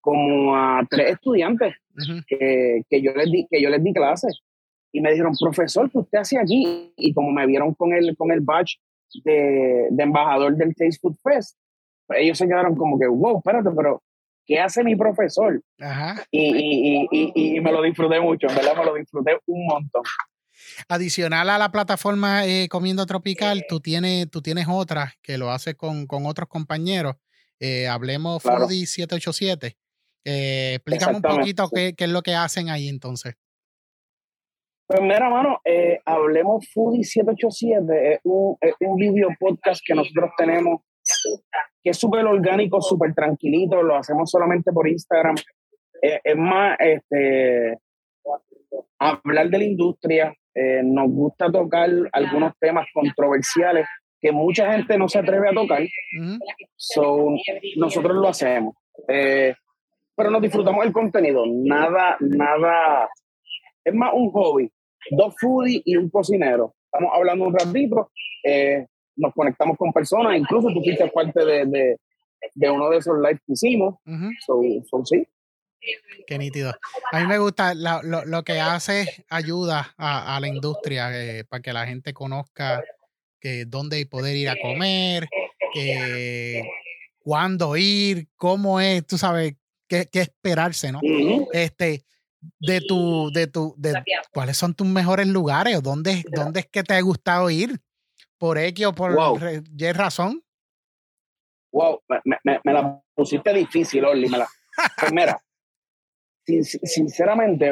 como 0.00 0.54
a 0.54 0.86
tres 0.88 1.12
estudiantes 1.12 1.74
que, 2.26 2.82
que, 2.88 3.02
yo 3.02 3.12
les 3.14 3.32
di, 3.32 3.46
que 3.50 3.60
yo 3.60 3.70
les 3.70 3.82
di 3.82 3.92
clases. 3.92 4.40
Y 4.92 5.00
me 5.00 5.10
dijeron, 5.10 5.32
profesor, 5.40 5.90
¿qué 5.90 5.98
usted 5.98 6.18
hace 6.18 6.38
aquí? 6.38 6.92
Y 6.96 7.12
como 7.12 7.32
me 7.32 7.46
vieron 7.46 7.74
con 7.74 7.92
el, 7.92 8.16
con 8.16 8.30
el 8.30 8.40
badge 8.40 8.76
de, 9.24 9.88
de 9.90 10.02
embajador 10.02 10.56
del 10.56 10.74
Taste 10.74 10.98
Food 11.00 11.16
Fest, 11.22 11.58
pues 12.06 12.20
ellos 12.20 12.38
se 12.38 12.46
quedaron 12.46 12.76
como 12.76 12.98
que, 12.98 13.06
wow, 13.08 13.38
espérate, 13.38 13.70
pero 13.74 14.02
¿qué 14.46 14.60
hace 14.60 14.84
mi 14.84 14.94
profesor? 14.94 15.60
Y, 16.30 16.40
y, 16.40 17.08
y, 17.10 17.56
y, 17.56 17.60
me 17.60 17.72
lo 17.72 17.82
disfruté 17.82 18.20
mucho, 18.20 18.46
en 18.48 18.54
verdad 18.54 18.76
me 18.76 18.84
lo 18.84 18.94
disfruté 18.94 19.38
un 19.46 19.66
montón. 19.66 20.02
Adicional 20.88 21.50
a 21.50 21.58
la 21.58 21.70
plataforma 21.70 22.46
eh, 22.46 22.68
Comiendo 22.68 23.06
Tropical, 23.06 23.64
tú 23.68 23.80
tienes, 23.80 24.30
tú 24.30 24.42
tienes 24.42 24.66
otras 24.68 25.14
que 25.22 25.38
lo 25.38 25.50
haces 25.50 25.74
con, 25.74 26.06
con 26.06 26.26
otros 26.26 26.48
compañeros. 26.48 27.16
Eh, 27.60 27.86
hablemos 27.86 28.42
Foodie 28.42 28.86
787. 28.86 29.76
Eh, 30.26 30.74
explícame 30.74 31.16
un 31.16 31.22
poquito 31.22 31.68
qué, 31.72 31.94
qué, 31.96 32.04
es 32.04 32.10
lo 32.10 32.22
que 32.22 32.34
hacen 32.34 32.70
ahí 32.70 32.88
entonces. 32.88 33.34
Pues 34.86 35.00
mira, 35.00 35.30
mano, 35.30 35.60
eh, 35.64 36.00
hablemos 36.04 36.66
Foodie 36.72 37.04
787 37.04 38.14
es 38.14 38.20
un, 38.24 38.56
es 38.60 38.74
un 38.80 38.96
video 38.96 39.28
podcast 39.38 39.80
que 39.86 39.94
nosotros 39.94 40.30
tenemos 40.36 40.80
que 41.82 41.90
es 41.90 41.98
súper 41.98 42.24
orgánico, 42.24 42.80
súper 42.80 43.14
tranquilito, 43.14 43.82
lo 43.82 43.96
hacemos 43.96 44.30
solamente 44.30 44.72
por 44.72 44.88
Instagram. 44.88 45.34
es 46.00 46.36
más, 46.36 46.76
este, 46.80 47.78
hablar 48.98 49.48
de 49.50 49.58
la 49.58 49.64
industria, 49.64 50.34
eh, 50.54 50.82
nos 50.84 51.10
gusta 51.10 51.50
tocar 51.50 51.90
algunos 52.12 52.52
temas 52.58 52.86
controversiales 52.94 53.86
que 54.20 54.32
mucha 54.32 54.72
gente 54.72 54.96
no 54.96 55.08
se 55.08 55.18
atreve 55.18 55.50
a 55.50 55.52
tocar. 55.52 55.82
so, 56.76 57.28
nosotros 57.76 58.16
lo 58.16 58.28
hacemos. 58.28 58.74
Eh, 59.08 59.54
pero 60.16 60.30
nos 60.30 60.40
disfrutamos 60.40 60.86
el 60.86 60.92
contenido. 60.92 61.44
Nada, 61.46 62.16
nada. 62.20 63.08
Es 63.84 63.94
más 63.94 64.12
un 64.14 64.30
hobby. 64.30 64.70
Dos 65.10 65.34
foodies 65.38 65.82
y 65.84 65.96
un 65.96 66.08
cocinero. 66.08 66.74
Estamos 66.86 67.12
hablando 67.14 67.46
un 67.46 67.54
ratito. 67.54 68.10
Eh, 68.42 68.86
nos 69.16 69.34
conectamos 69.34 69.76
con 69.76 69.92
personas. 69.92 70.38
Incluso 70.38 70.68
tú 70.68 70.80
fuiste 70.82 71.10
parte 71.10 71.44
de, 71.44 71.98
de, 72.54 72.70
uno 72.70 72.88
de 72.90 72.98
esos 72.98 73.18
lives 73.18 73.40
que 73.46 73.52
hicimos. 73.52 73.96
so, 74.46 75.04
sí. 75.04 75.26
Qué 76.26 76.38
nítido. 76.38 76.74
A 77.12 77.20
mí 77.20 77.26
me 77.26 77.38
gusta 77.38 77.74
lo, 77.74 78.24
lo, 78.24 78.42
que 78.44 78.60
hace 78.60 79.24
ayuda 79.28 79.94
a, 79.96 80.36
a 80.36 80.40
la 80.40 80.48
industria 80.48 81.10
eh, 81.12 81.44
para 81.44 81.62
que 81.62 81.72
la 81.72 81.86
gente 81.86 82.12
conozca 82.12 82.82
que 83.40 83.64
dónde 83.66 84.04
poder 84.06 84.36
ir 84.36 84.48
a 84.48 84.56
comer, 84.60 85.28
que 85.72 86.62
cuándo 87.18 87.76
ir, 87.76 88.28
cómo 88.36 88.80
es, 88.80 89.06
tú 89.06 89.18
sabes, 89.18 89.54
qué, 89.86 90.08
qué 90.10 90.20
esperarse, 90.20 90.92
¿no? 90.92 91.00
Este, 91.52 92.04
de 92.58 92.80
tu, 92.80 93.30
de 93.32 93.46
tu, 93.46 93.74
de 93.76 94.02
cuáles 94.32 94.56
son 94.56 94.74
tus 94.74 94.86
mejores 94.86 95.26
lugares, 95.26 95.82
dónde, 95.82 96.24
dónde 96.30 96.60
es 96.60 96.66
que 96.66 96.82
te 96.82 96.94
ha 96.94 97.00
gustado 97.00 97.50
ir, 97.50 97.80
por 98.38 98.58
X 98.58 98.86
o 98.86 98.94
por 98.94 99.12
Y 99.76 99.92
razón. 99.92 100.42
Wow, 101.72 102.02
me, 102.08 102.20
me, 102.44 102.60
me, 102.62 102.72
la 102.72 103.02
pusiste 103.14 103.52
difícil, 103.52 104.04
Oli. 104.04 104.28
Me 104.28 104.38
la, 104.38 104.48
pues 105.00 105.12
sinceramente, 106.44 107.70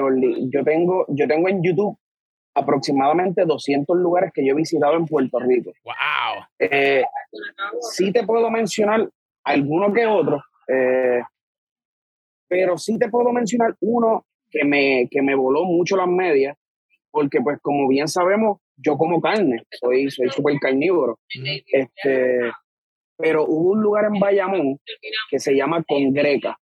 yo 0.51 0.65
tengo, 0.65 1.07
yo 1.09 1.27
tengo 1.27 1.49
en 1.49 1.63
YouTube 1.63 1.97
aproximadamente 2.55 3.45
200 3.45 3.97
lugares 3.97 4.31
que 4.35 4.45
yo 4.45 4.53
he 4.53 4.57
visitado 4.57 4.95
en 4.95 5.07
Puerto 5.07 5.39
Rico. 5.41 5.73
¡Wow! 5.85 6.45
Eh, 6.59 7.05
sí 7.93 8.13
te 8.13 8.25
puedo 8.25 8.51
mencionar 8.51 9.09
alguno 9.45 9.93
que 9.93 10.07
otro, 10.07 10.43
eh, 10.69 11.23
pero 12.49 12.77
sí 12.77 12.99
te 12.99 13.09
puedo 13.09 13.33
mencionar 13.33 13.75
uno 13.81 14.27
que 14.51 14.65
me, 14.65 15.09
que 15.11 15.23
me 15.23 15.35
voló 15.35 15.65
mucho 15.65 15.97
las 15.97 16.09
medias, 16.09 16.57
porque 17.11 17.41
pues 17.41 17.59
como 17.63 17.89
bien 17.89 18.09
sabemos, 18.09 18.59
yo 18.77 18.97
como 18.97 19.21
carne, 19.21 19.63
soy 19.71 20.11
soy 20.11 20.29
súper 20.31 20.59
carnívoro. 20.61 21.19
Este, 21.67 22.51
pero 23.17 23.45
hubo 23.47 23.73
un 23.73 23.83
lugar 23.83 24.07
en 24.07 24.19
Bayamón 24.19 24.79
que 25.31 25.39
se 25.39 25.55
llama 25.55 25.83
Congreca. 25.85 26.59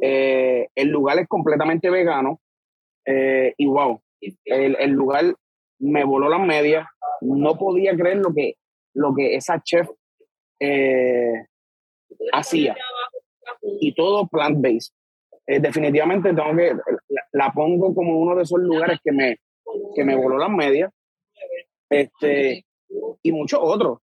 Eh, 0.00 0.68
el 0.74 0.88
lugar 0.88 1.18
es 1.18 1.28
completamente 1.28 1.90
vegano 1.90 2.40
eh, 3.04 3.54
y 3.56 3.66
wow, 3.66 4.00
el, 4.20 4.76
el, 4.78 4.90
lugar 4.90 5.34
me 5.78 6.04
voló 6.04 6.28
las 6.28 6.40
medias. 6.40 6.86
No 7.20 7.56
podía 7.56 7.96
creer 7.96 8.18
lo 8.18 8.32
que, 8.32 8.54
lo 8.94 9.14
que 9.14 9.34
esa 9.34 9.60
chef 9.62 9.88
eh, 10.60 11.46
hacía. 12.32 12.76
Y 13.80 13.94
todo 13.94 14.28
plant-based. 14.28 14.92
definitivamente 15.46 16.34
tengo 16.34 16.54
que, 16.56 16.74
la, 17.32 17.52
pongo 17.52 17.94
como 17.94 18.20
uno 18.20 18.36
de 18.36 18.42
esos 18.42 18.60
lugares 18.60 18.98
que 19.02 19.12
me, 19.12 19.38
que 19.94 20.04
me 20.04 20.16
voló 20.16 20.38
las 20.38 20.50
medias. 20.50 20.92
Este, 21.90 22.64
y 23.22 23.32
muchos 23.32 23.60
otros. 23.62 23.98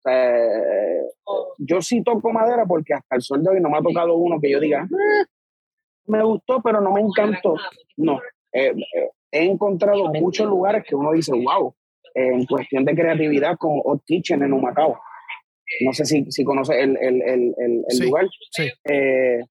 yo 1.59 1.81
sí 1.81 2.03
toco 2.03 2.31
madera 2.31 2.65
porque 2.65 2.95
hasta 2.95 3.15
el 3.15 3.21
sol 3.21 3.43
de 3.43 3.51
hoy 3.51 3.61
no 3.61 3.69
me 3.69 3.77
ha 3.77 3.81
tocado 3.81 4.15
uno 4.15 4.39
que 4.41 4.49
yo 4.49 4.59
diga, 4.59 4.87
me 6.07 6.23
gustó, 6.23 6.61
pero 6.61 6.81
no 6.81 6.91
me 6.91 7.01
encantó. 7.01 7.55
No, 7.97 8.19
eh, 8.53 8.71
eh, 8.71 9.09
he 9.31 9.43
encontrado 9.43 10.11
muchos 10.13 10.47
lugares 10.47 10.83
que 10.87 10.95
uno 10.95 11.11
dice, 11.11 11.31
wow, 11.33 11.75
en 12.13 12.45
cuestión 12.45 12.85
de 12.85 12.95
creatividad, 12.95 13.57
como 13.57 13.81
Hot 13.83 14.03
Kitchen 14.05 14.43
en 14.43 14.53
Humacao. 14.53 14.99
No 15.81 15.93
sé 15.93 16.05
si, 16.05 16.25
si 16.31 16.43
conoces 16.43 16.77
el, 16.77 16.97
el, 16.97 17.21
el, 17.21 17.53
el 17.87 17.99
lugar. 17.99 18.27
Sí. 18.51 18.69
Eh, 18.85 19.41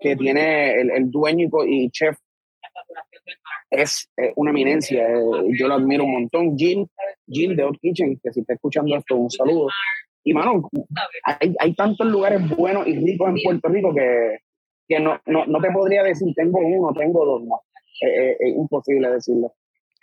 que 0.00 0.16
tiene 0.16 0.80
el, 0.80 1.10
dueño 1.10 1.48
y 1.66 1.90
chef 1.90 2.16
es 3.70 4.08
eh, 4.16 4.32
una 4.36 4.50
eminencia. 4.50 5.08
Eh, 5.08 5.22
yo 5.58 5.68
lo 5.68 5.74
admiro 5.74 6.04
un 6.04 6.12
montón. 6.12 6.56
Jill, 6.56 6.86
Jill 7.26 7.56
de 7.56 7.64
Old 7.64 7.78
Kitchen, 7.80 8.20
que 8.22 8.32
si 8.32 8.40
está 8.40 8.54
escuchando 8.54 8.96
esto, 8.96 9.16
un 9.16 9.30
saludo. 9.30 9.68
Y, 10.22 10.32
mano, 10.32 10.70
hay, 11.24 11.54
hay 11.58 11.74
tantos 11.74 12.06
lugares 12.06 12.48
buenos 12.56 12.86
y 12.86 12.96
ricos 12.96 13.28
en 13.28 13.42
Puerto 13.42 13.68
Rico 13.68 13.94
que, 13.94 14.38
que 14.88 15.00
no, 15.00 15.20
no, 15.26 15.46
no 15.46 15.60
te 15.60 15.70
podría 15.70 16.02
decir 16.02 16.32
tengo 16.34 16.58
uno, 16.58 16.92
tengo 16.98 17.24
dos. 17.24 17.42
No. 17.42 17.60
es 18.00 18.56
imposible 18.56 19.10
decirlo. 19.10 19.54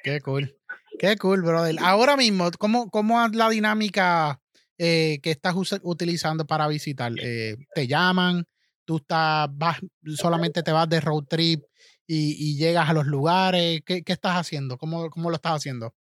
Qué 0.04 0.20
cool. 0.22 0.56
Qué 1.00 1.16
cool, 1.18 1.42
brother. 1.42 1.76
Ahora 1.82 2.18
mismo, 2.18 2.50
¿cómo, 2.60 2.90
cómo 2.90 3.24
es 3.26 3.36
la 3.36 3.50
dinámica 3.50 4.40
eh, 4.78 5.20
que 5.22 5.32
estás 5.32 5.56
utilizando 5.84 6.46
para 6.46 6.68
visitar? 6.68 7.12
¿Te 7.14 7.88
llaman? 7.88 8.46
¿Tú 8.86 8.98
estás, 8.98 9.48
vas, 9.52 9.80
solamente 10.16 10.64
te 10.64 10.72
vas 10.72 10.90
de 10.90 11.00
road 11.00 11.26
trip 11.30 11.64
y, 12.08 12.58
llegas 12.58 12.90
a 12.90 12.94
los 12.94 13.06
lugares? 13.06 13.82
¿Qué, 13.86 14.04
estás 14.06 14.34
haciendo? 14.34 14.78
¿Cómo, 14.78 15.10
¿Cómo, 15.10 15.30
lo 15.30 15.36
estás 15.36 15.54
haciendo? 15.54 15.94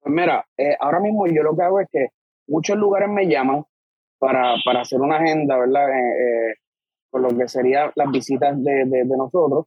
Pues 0.00 0.14
mira, 0.14 0.46
eh, 0.56 0.76
ahora 0.80 1.00
mismo 1.00 1.26
yo 1.26 1.42
lo 1.42 1.56
que 1.56 1.62
hago 1.62 1.80
es 1.80 1.88
que 1.90 2.08
muchos 2.46 2.76
lugares 2.76 3.08
me 3.08 3.26
llaman 3.26 3.64
para, 4.18 4.54
para 4.64 4.82
hacer 4.82 5.00
una 5.00 5.16
agenda, 5.16 5.58
¿verdad? 5.58 5.88
Eh, 5.90 6.50
eh 6.50 6.54
con 7.12 7.22
lo 7.22 7.28
que 7.28 7.46
serían 7.46 7.92
las 7.94 8.10
visitas 8.10 8.56
de, 8.64 8.86
de, 8.86 9.04
nosotros. 9.04 9.66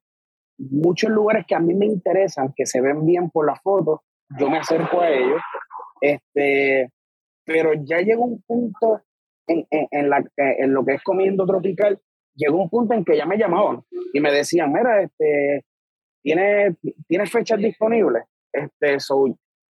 Muchos 0.58 1.12
lugares 1.12 1.46
que 1.48 1.56
a 1.56 1.60
mí 1.60 1.76
me 1.76 1.86
interesan, 1.86 2.54
que 2.56 2.66
se 2.66 2.82
ven 2.82 3.06
bien 3.06 3.30
por 3.30 3.46
las 3.46 3.62
fotos, 3.62 4.00
yo 4.40 4.50
me 4.50 4.58
acerco 4.58 5.00
a 5.00 5.10
ellos. 5.10 5.42
Este, 6.02 6.92
pero 7.46 7.74
ya 7.74 8.00
llega 8.00 8.20
un 8.20 8.42
punto 8.42 9.02
en, 9.48 9.68
en, 9.70 9.88
en, 9.92 10.10
la, 10.10 10.24
en 10.38 10.74
lo 10.74 10.84
que 10.84 10.96
es 10.96 11.04
comiendo 11.04 11.46
tropical 11.46 12.02
llegó 12.36 12.62
un 12.62 12.70
punto 12.70 12.94
en 12.94 13.04
que 13.04 13.18
ya 13.18 13.26
me 13.26 13.38
llamaban 13.38 13.84
y 14.14 14.20
me 14.20 14.32
decían, 14.32 14.72
mira, 14.72 15.02
este, 15.02 15.66
¿tienes, 16.22 16.76
tiene 17.08 17.26
fechas 17.26 17.60
disponibles? 17.60 18.24
Este, 18.52 19.00
so, 19.00 19.26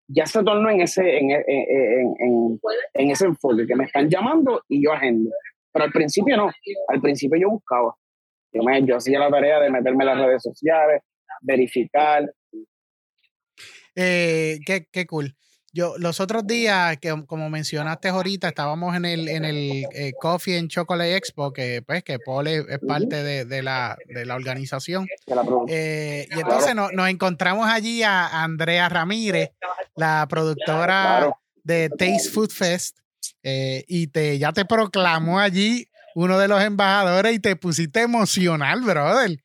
ya 0.07 0.25
se 0.25 0.43
tornó 0.43 0.69
en 0.69 0.81
ese, 0.81 1.17
en, 1.17 1.31
en, 1.31 2.15
en, 2.19 2.59
en, 2.93 3.11
ese 3.11 3.25
enfoque, 3.25 3.65
que 3.67 3.75
me 3.75 3.85
están 3.85 4.09
llamando 4.09 4.63
y 4.67 4.83
yo 4.83 4.91
agendo. 4.93 5.31
Pero 5.71 5.85
al 5.85 5.91
principio 5.91 6.35
no, 6.37 6.51
al 6.87 7.01
principio 7.01 7.39
yo 7.39 7.49
buscaba. 7.49 7.95
Yo, 8.51 8.63
me, 8.63 8.83
yo 8.85 8.97
hacía 8.97 9.19
la 9.19 9.29
tarea 9.29 9.59
de 9.59 9.69
meterme 9.69 10.03
en 10.03 10.17
las 10.17 10.25
redes 10.25 10.43
sociales, 10.43 11.01
verificar. 11.41 12.31
Eh, 13.95 14.59
qué, 14.65 14.87
qué 14.91 15.05
cool. 15.05 15.35
Yo, 15.71 15.93
los 15.99 16.19
otros 16.19 16.47
días, 16.47 16.97
que 16.97 17.13
como 17.27 17.49
mencionaste 17.49 18.07
ahorita, 18.07 18.47
estábamos 18.47 18.95
en 18.95 19.05
el, 19.05 19.27
en 19.27 19.45
el 19.45 19.85
eh, 19.93 20.13
Coffee 20.19 20.57
and 20.57 20.69
Chocolate 20.69 21.15
Expo, 21.15 21.53
que 21.53 21.83
pues 21.85 22.03
que 22.03 22.17
Paul 22.17 22.47
es, 22.47 22.65
parte 22.87 23.21
de, 23.21 23.45
de, 23.45 23.61
la, 23.61 23.95
de 24.07 24.25
la 24.25 24.35
organización. 24.35 25.07
Eh, 25.67 26.27
y 26.31 26.39
entonces 26.39 26.73
nos 26.73 27.07
encontramos 27.07 27.67
allí 27.69 28.01
a 28.01 28.43
Andrea 28.43 28.89
Ramírez, 28.89 29.51
la 29.95 30.25
productora 30.27 31.37
de 31.63 31.89
Taste 31.89 32.29
Food 32.31 32.49
Fest, 32.49 32.97
eh, 33.43 33.83
y 33.87 34.07
te, 34.07 34.37
ya 34.37 34.51
te 34.51 34.65
proclamó 34.65 35.39
allí 35.39 35.87
uno 36.15 36.37
de 36.39 36.47
los 36.47 36.61
embajadores 36.61 37.33
y 37.33 37.39
te 37.39 37.55
pusiste 37.55 38.01
emocional, 38.01 38.81
brother. 38.81 39.37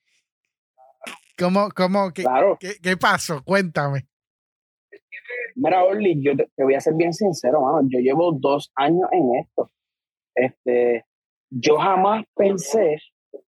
¿Cómo, 1.38 1.68
cómo, 1.74 2.12
qué, 2.12 2.24
qué, 2.60 2.74
qué 2.82 2.96
pasó? 2.96 3.42
Cuéntame. 3.42 4.06
Mira, 5.56 5.84
Orly, 5.84 6.20
yo 6.20 6.36
te, 6.36 6.48
voy 6.62 6.74
a 6.74 6.80
ser 6.80 6.94
bien 6.94 7.12
sincero, 7.12 7.60
mano. 7.62 7.86
Yo 7.88 8.00
llevo 8.00 8.32
dos 8.32 8.72
años 8.74 9.08
en 9.12 9.34
esto. 9.36 9.70
Este, 10.34 11.04
yo 11.50 11.76
jamás 11.76 12.24
pensé 12.34 12.98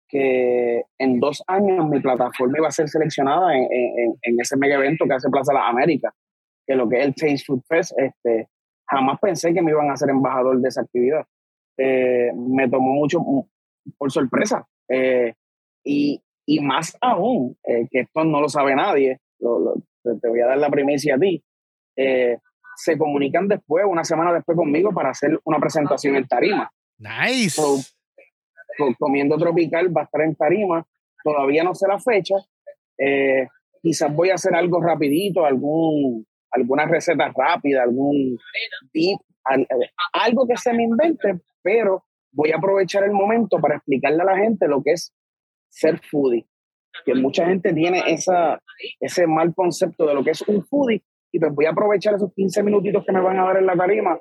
que 0.08 0.84
en 0.98 1.20
dos 1.20 1.44
años 1.48 1.88
mi 1.88 2.00
plataforma 2.00 2.58
iba 2.58 2.68
a 2.68 2.72
ser 2.72 2.90
seleccionada 2.90 3.56
en, 3.56 3.64
en, 3.64 4.16
en 4.22 4.40
ese 4.40 4.58
mega 4.58 4.76
evento 4.76 5.06
que 5.06 5.14
hace 5.14 5.30
Plaza 5.30 5.54
Las 5.54 5.70
Américas, 5.70 6.14
que 6.66 6.76
lo 6.76 6.90
que 6.90 7.00
es 7.00 7.06
el 7.06 7.16
Taste 7.16 7.44
Food 7.46 7.62
Fest. 7.68 7.94
Este, 7.98 8.50
jamás 8.92 9.20
pensé 9.20 9.54
que 9.54 9.62
me 9.62 9.72
iban 9.72 9.90
a 9.90 9.96
ser 9.96 10.10
embajador 10.10 10.60
de 10.60 10.68
esa 10.68 10.82
actividad. 10.82 11.26
Eh, 11.78 12.32
me 12.36 12.70
tomó 12.70 12.94
mucho 12.94 13.20
por 13.98 14.12
sorpresa. 14.12 14.68
Eh, 14.90 15.34
y, 15.84 16.22
y, 16.46 16.60
más 16.60 16.98
aún, 17.00 17.58
eh, 17.64 17.88
que 17.90 18.02
esto 18.02 18.24
no 18.26 18.42
lo 18.42 18.50
sabe 18.50 18.76
nadie, 18.76 19.20
te 19.40 20.28
voy 20.28 20.42
a 20.42 20.48
dar 20.48 20.58
la 20.58 20.70
primicia 20.70 21.16
a 21.16 21.20
ti. 21.20 21.42
Se 22.76 22.98
comunican 22.98 23.48
después, 23.48 23.86
una 23.88 24.04
semana 24.04 24.34
después 24.34 24.58
conmigo, 24.58 24.92
para 24.92 25.12
hacer 25.12 25.40
una 25.46 25.60
presentación 25.60 26.16
en 26.16 26.28
Tarima. 26.28 26.70
Nice. 26.98 27.62
comiendo 29.00 29.38
Tropical 29.38 29.96
va 29.96 30.02
a 30.02 30.04
estar 30.06 30.22
en 30.22 30.36
Tarima. 30.36 30.86
Todavía 31.24 31.64
no 31.64 31.74
sé 31.74 31.88
la 31.88 32.00
fecha. 32.00 32.36
Quizás 33.82 34.14
voy 34.14 34.30
a 34.30 34.36
hacer 34.36 34.54
algo 34.56 34.82
rapidito, 34.82 35.46
algún, 35.46 36.26
alguna 36.52 36.86
receta 36.86 37.32
rápida, 37.36 37.84
algún 37.84 38.38
tip, 38.92 39.20
algo 40.14 40.48
que 40.48 40.58
se 40.58 40.74
me 40.74 40.84
invente, 40.84 41.40
pero 41.62 42.04
voy 42.32 42.52
a 42.52 42.58
aprovechar 42.58 43.04
el 43.04 43.12
momento 43.12 43.60
para 43.60 43.76
explicarle 43.76 44.22
a 44.22 44.26
la 44.26 44.38
gente 44.38 44.68
lo 44.68 44.82
que 44.84 44.92
es 44.94 45.14
ser 45.70 46.00
foodie. 46.00 46.46
Que 47.06 47.16
mucha 47.16 47.46
gente 47.46 47.74
tiene 47.74 48.04
esa, 48.08 48.62
ese 49.00 49.26
mal 49.26 49.54
concepto 49.56 50.06
de 50.06 50.14
lo 50.14 50.24
que 50.24 50.32
es 50.32 50.42
un 50.44 50.66
foodie 50.66 51.04
y 51.32 51.40
pues 51.40 51.54
voy 51.54 51.66
a 51.66 51.70
aprovechar 51.70 52.16
esos 52.16 52.34
15 52.34 52.64
minutitos 52.64 53.06
que 53.06 53.14
me 53.14 53.22
van 53.22 53.40
a 53.40 53.46
dar 53.46 53.58
en 53.58 53.66
la 53.66 53.76
tarima 53.76 54.20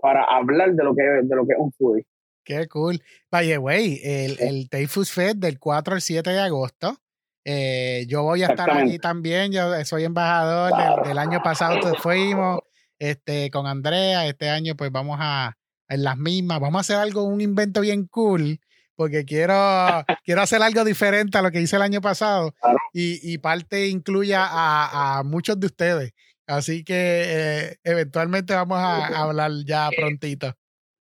para 0.00 0.24
hablar 0.24 0.72
de 0.72 0.84
lo 0.84 0.94
que, 0.94 1.02
de 1.02 1.36
lo 1.36 1.44
que 1.46 1.52
es 1.52 1.58
un 1.58 1.72
foodie. 1.72 2.06
Qué 2.44 2.66
cool. 2.68 3.00
By 3.30 3.46
the 3.46 3.58
way, 3.58 4.00
el, 4.02 4.68
el 4.70 4.88
Fest 4.88 5.36
del 5.36 5.58
4 5.58 5.94
al 5.94 6.00
7 6.00 6.30
de 6.30 6.40
agosto. 6.40 6.96
Eh, 7.44 8.04
yo 8.08 8.22
voy 8.22 8.42
a 8.42 8.48
estar 8.48 8.70
allí 8.70 8.98
también. 8.98 9.52
Yo 9.52 9.84
soy 9.84 10.04
embajador 10.04 11.04
del, 11.04 11.18
año 11.18 11.42
pasado. 11.42 11.78
fuimos 11.96 12.60
este, 12.98 13.50
con 13.50 13.66
Andrea. 13.66 14.26
Este 14.26 14.48
año, 14.48 14.76
pues 14.76 14.90
vamos 14.90 15.18
a 15.20 15.56
en 15.88 16.04
las 16.04 16.16
mismas. 16.16 16.60
Vamos 16.60 16.78
a 16.78 16.80
hacer 16.80 16.96
algo, 16.96 17.24
un 17.24 17.40
invento 17.40 17.80
bien 17.80 18.06
cool. 18.06 18.60
Porque 18.94 19.24
quiero, 19.24 19.54
quiero 20.24 20.42
hacer 20.42 20.62
algo 20.62 20.84
diferente 20.84 21.38
a 21.38 21.42
lo 21.42 21.50
que 21.50 21.60
hice 21.60 21.76
el 21.76 21.82
año 21.82 22.00
pasado. 22.00 22.54
Y, 22.92 23.32
y, 23.32 23.38
parte 23.38 23.88
incluye 23.88 24.34
a, 24.34 25.18
a 25.18 25.22
muchos 25.22 25.58
de 25.58 25.66
ustedes. 25.66 26.12
Así 26.46 26.84
que 26.84 26.94
eh, 26.94 27.76
eventualmente 27.84 28.54
vamos 28.54 28.78
a, 28.78 29.06
hablar 29.22 29.50
ya 29.64 29.88
prontito. 29.96 30.52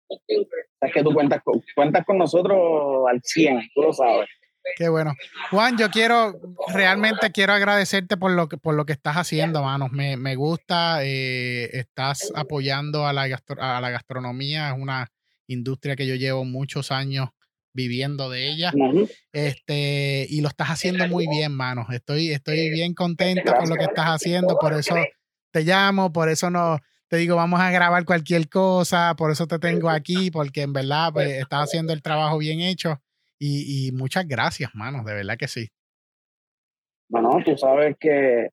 Es 0.07 0.93
que 0.93 1.03
tú 1.03 1.13
cuentas 1.13 1.41
con, 1.43 1.61
cuentas 1.75 2.05
con 2.05 2.17
nosotros 2.17 3.05
al 3.09 3.21
100, 3.23 3.69
tú 3.73 3.81
lo 3.81 3.93
sabes. 3.93 4.29
Qué 4.75 4.89
bueno. 4.89 5.13
Juan, 5.49 5.77
yo 5.77 5.89
quiero, 5.89 6.39
realmente 6.73 7.31
quiero 7.31 7.53
agradecerte 7.53 8.17
por 8.17 8.31
lo 8.31 8.47
que, 8.47 8.57
por 8.57 8.75
lo 8.75 8.85
que 8.85 8.93
estás 8.93 9.15
haciendo, 9.15 9.63
manos. 9.63 9.91
Me, 9.91 10.17
me 10.17 10.35
gusta, 10.35 11.03
eh, 11.03 11.69
estás 11.73 12.31
apoyando 12.35 13.05
a 13.05 13.13
la, 13.13 13.23
a 13.59 13.81
la 13.81 13.89
gastronomía, 13.89 14.69
es 14.69 14.75
una 14.77 15.11
industria 15.47 15.95
que 15.95 16.07
yo 16.07 16.15
llevo 16.15 16.45
muchos 16.45 16.91
años 16.91 17.29
viviendo 17.73 18.29
de 18.29 18.49
ella. 18.49 18.71
Este, 19.31 20.25
y 20.29 20.41
lo 20.41 20.47
estás 20.47 20.69
haciendo 20.69 21.07
muy 21.07 21.27
bien, 21.27 21.53
manos. 21.53 21.87
Estoy, 21.91 22.31
estoy 22.31 22.69
bien 22.69 22.93
contenta 22.93 23.53
por 23.57 23.69
lo 23.69 23.75
que 23.75 23.85
estás 23.85 24.07
haciendo, 24.07 24.57
por 24.59 24.73
eso 24.73 24.95
te 25.51 25.63
llamo, 25.63 26.11
por 26.11 26.29
eso 26.29 26.49
no 26.49 26.79
te 27.07 27.17
digo, 27.17 27.35
vamos 27.35 27.59
a 27.59 27.71
grabar 27.71 28.05
cualquier 28.05 28.47
cosa, 28.47 29.15
por 29.17 29.31
eso 29.31 29.45
te 29.45 29.59
tengo 29.59 29.89
aquí, 29.89 30.31
porque 30.31 30.61
en 30.61 30.71
verdad 30.71 31.11
pues, 31.11 31.29
estás 31.29 31.65
haciendo 31.65 31.91
el 31.91 32.01
trabajo 32.01 32.37
bien 32.37 32.61
hecho. 32.61 33.01
Y, 33.43 33.91
muchas 33.93 34.27
gracias, 34.27 34.69
mano, 34.75 35.03
de 35.03 35.15
verdad 35.15 35.35
que 35.35 35.47
sí. 35.47 35.67
Bueno, 37.09 37.39
tú 37.43 37.57
sabes 37.57 37.97
que, 37.99 38.51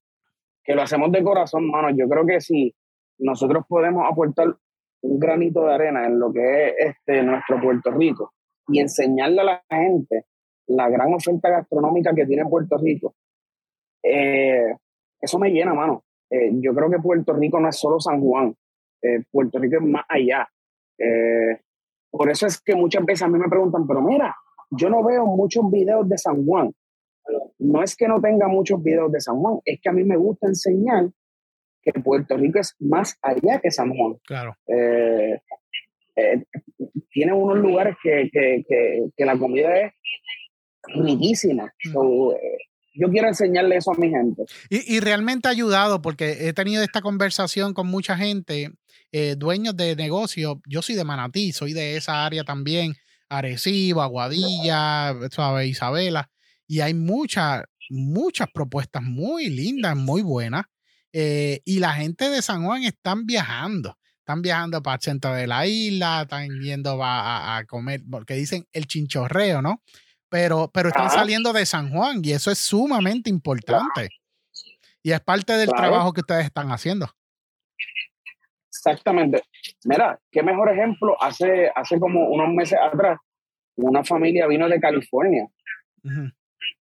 que 0.64 0.74
lo 0.74 0.80
hacemos 0.80 1.12
de 1.12 1.22
corazón, 1.22 1.70
mano. 1.70 1.90
Yo 1.90 2.08
creo 2.08 2.24
que 2.24 2.40
si 2.40 2.74
nosotros 3.18 3.66
podemos 3.68 4.10
aportar 4.10 4.56
un 5.02 5.20
granito 5.20 5.66
de 5.66 5.74
arena 5.74 6.06
en 6.06 6.18
lo 6.18 6.32
que 6.32 6.68
es 6.68 6.74
este, 6.78 7.22
nuestro 7.22 7.60
Puerto 7.60 7.90
Rico 7.90 8.32
y 8.68 8.80
enseñarle 8.80 9.42
a 9.42 9.44
la 9.44 9.64
gente 9.68 10.24
la 10.68 10.88
gran 10.88 11.12
oferta 11.12 11.50
gastronómica 11.50 12.14
que 12.14 12.24
tiene 12.24 12.46
Puerto 12.46 12.78
Rico, 12.78 13.14
eh, 14.02 14.74
eso 15.20 15.38
me 15.38 15.50
llena, 15.50 15.74
mano. 15.74 16.04
Eh, 16.30 16.50
yo 16.54 16.74
creo 16.74 16.88
que 16.90 16.98
Puerto 16.98 17.34
Rico 17.34 17.60
no 17.60 17.68
es 17.68 17.78
solo 17.78 18.00
San 18.00 18.22
Juan, 18.22 18.56
eh, 19.02 19.22
Puerto 19.30 19.58
Rico 19.58 19.76
es 19.76 19.82
más 19.82 20.06
allá. 20.08 20.48
Por 22.10 22.30
eso 22.30 22.46
es 22.46 22.58
que 22.62 22.74
muchas 22.74 23.04
veces 23.04 23.22
a 23.22 23.28
mí 23.28 23.38
me 23.38 23.48
preguntan, 23.50 23.86
pero 23.86 24.00
mira, 24.00 24.34
yo 24.70 24.90
no 24.90 25.04
veo 25.04 25.26
muchos 25.26 25.70
videos 25.70 26.08
de 26.08 26.18
San 26.18 26.44
Juan. 26.44 26.72
No 27.58 27.82
es 27.82 27.96
que 27.96 28.08
no 28.08 28.20
tenga 28.20 28.48
muchos 28.48 28.82
videos 28.82 29.12
de 29.12 29.20
San 29.20 29.36
Juan, 29.36 29.58
es 29.64 29.80
que 29.82 29.88
a 29.88 29.92
mí 29.92 30.04
me 30.04 30.16
gusta 30.16 30.46
enseñar 30.46 31.10
que 31.82 31.92
Puerto 32.00 32.36
Rico 32.36 32.58
es 32.58 32.74
más 32.78 33.18
allá 33.22 33.60
que 33.60 33.70
San 33.70 33.90
Juan. 33.94 34.16
Claro. 34.26 34.56
tiene 37.10 37.32
unos 37.32 37.58
lugares 37.58 37.96
que, 38.02 38.28
que, 38.32 38.64
que, 39.16 39.24
la 39.24 39.38
comida 39.38 39.76
es 39.80 39.92
riquísima 40.94 41.72
yo 42.98 43.08
quiero 43.10 43.28
enseñarle 43.28 43.76
eso 43.76 43.92
a 43.92 43.98
mi 43.98 44.10
gente. 44.10 44.42
Y, 44.68 45.00
realmente 45.00 45.48
ha 45.48 45.52
ayudado 45.52 46.02
porque 46.02 46.48
he 46.48 46.52
tenido 46.52 46.82
esta 46.82 47.00
conversación 47.00 47.72
con 47.72 47.86
mucha 47.86 48.16
gente, 48.16 48.72
eh, 49.12 49.36
dueños 49.38 49.76
de 49.76 49.94
negocios. 49.94 50.56
Yo 50.66 50.82
soy 50.82 50.96
de 50.96 51.04
Manatí, 51.04 51.52
soy 51.52 51.72
de 51.72 51.96
esa 51.96 52.26
área 52.26 52.42
también. 52.42 52.94
Arecibo, 53.28 54.02
Aguadilla, 54.02 55.14
¿sabes? 55.30 55.68
Isabela. 55.68 56.30
Y 56.66 56.80
hay 56.80 56.94
muchas, 56.94 57.64
muchas 57.90 58.48
propuestas 58.52 59.02
muy 59.02 59.48
lindas, 59.48 59.96
muy 59.96 60.22
buenas. 60.22 60.66
Eh, 61.12 61.60
y 61.64 61.78
la 61.78 61.92
gente 61.92 62.28
de 62.30 62.42
San 62.42 62.64
Juan 62.64 62.84
están 62.84 63.26
viajando. 63.26 63.96
Están 64.18 64.42
viajando 64.42 64.82
para 64.82 64.96
el 64.96 65.00
centro 65.00 65.32
de 65.32 65.46
la 65.46 65.66
isla, 65.66 66.22
están 66.22 66.48
yendo 66.60 67.02
a, 67.02 67.56
a 67.56 67.64
comer, 67.64 68.02
porque 68.10 68.34
dicen 68.34 68.66
el 68.72 68.86
chinchorreo, 68.86 69.62
¿no? 69.62 69.82
Pero, 70.28 70.70
pero 70.72 70.90
están 70.90 71.10
saliendo 71.10 71.54
de 71.54 71.64
San 71.64 71.90
Juan 71.90 72.20
y 72.22 72.32
eso 72.32 72.50
es 72.50 72.58
sumamente 72.58 73.30
importante. 73.30 74.10
Y 75.02 75.12
es 75.12 75.20
parte 75.20 75.54
del 75.54 75.70
trabajo 75.70 76.12
que 76.12 76.20
ustedes 76.20 76.44
están 76.44 76.70
haciendo. 76.70 77.08
Exactamente. 78.90 79.42
Mira, 79.84 80.18
qué 80.30 80.42
mejor 80.42 80.70
ejemplo. 80.70 81.16
Hace, 81.20 81.70
hace 81.74 81.98
como 81.98 82.28
unos 82.28 82.48
meses 82.54 82.78
atrás, 82.80 83.18
una 83.76 84.04
familia 84.04 84.46
vino 84.46 84.68
de 84.68 84.80
California 84.80 85.46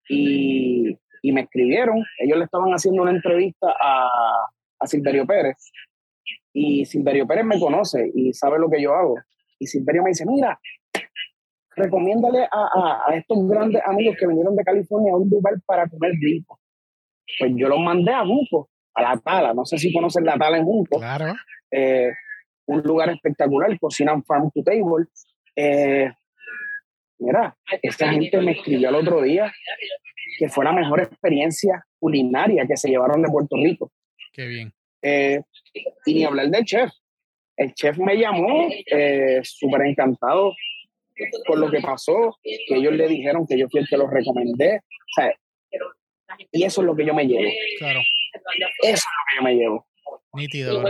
y, 0.08 0.96
y, 1.22 1.32
me 1.32 1.42
escribieron. 1.42 2.04
Ellos 2.18 2.38
le 2.38 2.44
estaban 2.44 2.70
haciendo 2.70 3.02
una 3.02 3.12
entrevista 3.12 3.68
a, 3.80 4.08
a 4.80 4.86
Silverio 4.86 5.26
Pérez 5.26 5.56
y 6.52 6.84
Silverio 6.84 7.26
Pérez 7.26 7.44
me 7.44 7.60
conoce 7.60 8.10
y 8.14 8.32
sabe 8.32 8.58
lo 8.58 8.68
que 8.68 8.82
yo 8.82 8.94
hago. 8.94 9.16
Y 9.58 9.66
Silverio 9.66 10.02
me 10.02 10.10
dice, 10.10 10.24
mira, 10.26 10.58
recomiéndale 11.76 12.44
a, 12.50 13.04
a, 13.06 13.14
estos 13.14 13.48
grandes 13.48 13.82
amigos 13.86 14.16
que 14.18 14.26
vinieron 14.26 14.56
de 14.56 14.64
California 14.64 15.12
a 15.12 15.16
un 15.16 15.28
lugar 15.28 15.54
para 15.66 15.88
comer 15.88 16.12
rico. 16.20 16.58
Pues 17.38 17.52
yo 17.54 17.68
los 17.68 17.78
mandé 17.78 18.12
a 18.12 18.24
Junco, 18.24 18.70
a 18.98 19.02
La 19.02 19.20
Tala. 19.20 19.54
No 19.54 19.64
sé 19.64 19.78
si 19.78 19.92
conocen 19.92 20.24
La 20.24 20.36
Tala 20.36 20.58
en 20.58 20.64
Junco. 20.64 20.98
Claro. 20.98 21.34
Eh, 21.70 22.10
un 22.66 22.82
lugar 22.82 23.10
espectacular, 23.10 23.78
cocinan 23.78 24.24
farm 24.24 24.50
to 24.54 24.62
table. 24.62 25.06
Eh, 25.56 26.10
mira, 27.18 27.56
esta 27.82 28.10
gente 28.10 28.40
me 28.40 28.52
escribió 28.52 28.90
el 28.90 28.96
otro 28.96 29.22
día 29.22 29.52
que 30.38 30.48
fue 30.48 30.64
la 30.64 30.72
mejor 30.72 31.00
experiencia 31.00 31.84
culinaria 31.98 32.66
que 32.66 32.76
se 32.76 32.88
llevaron 32.88 33.22
de 33.22 33.28
Puerto 33.28 33.56
Rico. 33.56 33.90
Qué 34.32 34.46
bien. 34.46 34.72
Eh, 35.02 35.40
y 36.04 36.14
ni 36.14 36.24
hablar 36.24 36.48
del 36.48 36.64
chef. 36.64 36.90
El 37.56 37.74
chef 37.74 37.98
me 37.98 38.16
llamó 38.16 38.68
súper 39.42 39.82
encantado 39.86 40.52
por 41.46 41.58
lo 41.58 41.70
que 41.70 41.80
pasó, 41.80 42.36
que 42.42 42.76
ellos 42.76 42.92
le 42.94 43.08
dijeron 43.08 43.46
que 43.48 43.58
yo 43.58 43.68
fui 43.68 43.80
el 43.80 43.88
que 43.88 43.96
los 43.96 44.08
recomendé. 44.10 44.80
y 46.52 46.62
eso 46.62 46.82
es 46.82 46.86
lo 46.86 46.94
que 46.94 47.04
yo 47.04 47.14
me 47.14 47.26
llevo. 47.26 47.50
Claro. 47.78 48.00
Eso 48.34 48.42
es 48.82 49.04
lo 49.04 49.24
que 49.28 49.36
yo 49.36 49.42
me 49.42 49.54
llevo. 49.54 49.86
Nítido. 50.34 50.82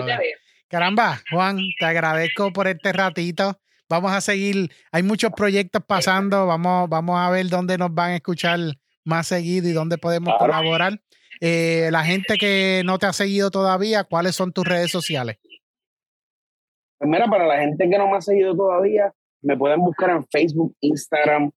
Caramba, 0.68 1.20
Juan, 1.31 1.59
te 1.79 1.87
agradezco 1.87 2.53
por 2.53 2.68
este 2.68 2.92
ratito. 2.92 3.59
Vamos 3.88 4.12
a 4.12 4.20
seguir, 4.20 4.70
hay 4.92 5.03
muchos 5.03 5.33
proyectos 5.33 5.83
pasando, 5.87 6.46
vamos, 6.46 6.90
vamos 6.90 7.18
a 7.18 7.31
ver 7.31 7.48
dónde 7.48 7.79
nos 7.79 7.94
van 7.94 8.11
a 8.11 8.16
escuchar 8.16 8.59
más 9.05 9.27
seguido 9.27 9.66
y 9.68 9.72
dónde 9.72 9.96
podemos 9.96 10.35
colaborar. 10.38 11.01
Eh, 11.40 11.88
la 11.90 12.05
gente 12.05 12.37
que 12.37 12.83
no 12.85 12.98
te 12.98 13.07
ha 13.07 13.14
seguido 13.14 13.51
todavía, 13.51 14.05
¿cuáles 14.05 14.37
son 14.37 14.53
tus 14.53 14.66
redes 14.66 14.90
sociales? 14.90 15.38
Pues 16.98 17.09
mira, 17.09 17.27
para 17.27 17.46
la 17.46 17.61
gente 17.61 17.88
que 17.88 17.96
no 17.96 18.09
me 18.09 18.18
ha 18.18 18.20
seguido 18.20 18.55
todavía, 18.55 19.14
me 19.40 19.57
pueden 19.57 19.81
buscar 19.81 20.11
en 20.11 20.27
Facebook, 20.27 20.77
Instagram, 20.81 21.51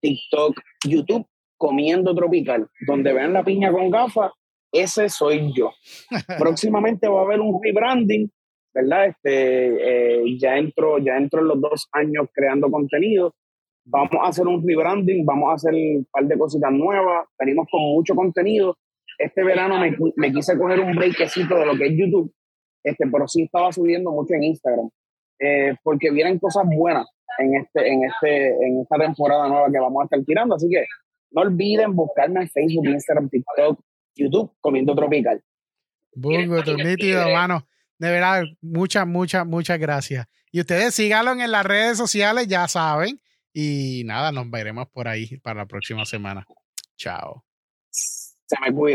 TikTok, 0.00 0.58
YouTube, 0.84 1.26
Comiendo 1.56 2.14
Tropical, 2.14 2.68
donde 2.86 3.12
vean 3.12 3.32
la 3.32 3.44
piña 3.44 3.70
con 3.70 3.90
gafas, 3.90 4.32
ese 4.72 5.08
soy 5.08 5.52
yo. 5.54 5.72
Próximamente 6.38 7.08
va 7.08 7.20
a 7.20 7.24
haber 7.24 7.40
un 7.40 7.60
rebranding, 7.62 8.30
¿verdad? 8.74 9.06
Este, 9.06 10.20
eh, 10.20 10.38
ya 10.38 10.56
entro, 10.56 10.98
ya 10.98 11.16
entro 11.16 11.40
en 11.40 11.48
los 11.48 11.60
dos 11.60 11.88
años 11.92 12.28
creando 12.32 12.70
contenido. 12.70 13.34
Vamos 13.84 14.10
a 14.20 14.28
hacer 14.28 14.46
un 14.46 14.66
rebranding, 14.66 15.24
vamos 15.24 15.50
a 15.50 15.54
hacer 15.54 15.74
un 15.74 16.06
par 16.10 16.24
de 16.24 16.38
cositas 16.38 16.72
nuevas. 16.72 17.26
Venimos 17.38 17.66
con 17.70 17.80
mucho 17.82 18.14
contenido. 18.14 18.76
Este 19.18 19.44
verano 19.44 19.78
me, 19.78 19.96
me 20.16 20.32
quise 20.32 20.58
coger 20.58 20.80
un 20.80 20.94
breakcito 20.94 21.54
de 21.56 21.66
lo 21.66 21.76
que 21.76 21.86
es 21.86 21.92
YouTube, 21.96 22.32
este, 22.82 23.06
pero 23.10 23.26
sí 23.28 23.44
estaba 23.44 23.72
subiendo 23.72 24.10
mucho 24.10 24.34
en 24.34 24.42
Instagram. 24.42 24.90
Eh, 25.38 25.74
porque 25.82 26.10
vienen 26.10 26.38
cosas 26.38 26.64
buenas 26.66 27.06
en, 27.38 27.56
este, 27.56 27.86
en, 27.86 28.04
este, 28.04 28.48
en 28.48 28.80
esta 28.80 28.96
temporada 28.96 29.48
nueva 29.48 29.70
que 29.70 29.78
vamos 29.78 30.00
a 30.00 30.04
estar 30.04 30.24
tirando. 30.24 30.54
Así 30.54 30.68
que 30.68 30.84
no 31.32 31.42
olviden 31.42 31.94
buscarme 31.94 32.42
en 32.42 32.48
Facebook, 32.48 32.86
Instagram, 32.86 33.28
TikTok, 33.28 33.80
YouTube, 34.16 34.52
Comiendo 34.60 34.94
Tropical. 34.94 35.42
Bungo, 36.14 36.62
tu 36.64 36.76
nítido, 36.76 37.20
hermano. 37.20 37.68
De 37.98 38.10
verdad, 38.10 38.44
muchas, 38.60 39.06
muchas, 39.06 39.46
muchas 39.46 39.78
gracias. 39.78 40.26
Y 40.50 40.60
ustedes 40.60 40.94
síganlo 40.94 41.32
en 41.32 41.50
las 41.50 41.64
redes 41.64 41.98
sociales, 41.98 42.48
ya 42.48 42.66
saben. 42.68 43.20
Y 43.52 44.02
nada, 44.04 44.32
nos 44.32 44.50
veremos 44.50 44.88
por 44.88 45.08
ahí 45.08 45.38
para 45.38 45.60
la 45.60 45.66
próxima 45.66 46.04
semana. 46.04 46.46
Chao. 46.96 47.44
Se 47.90 48.56
me 48.60 48.72
cuida. 48.72 48.94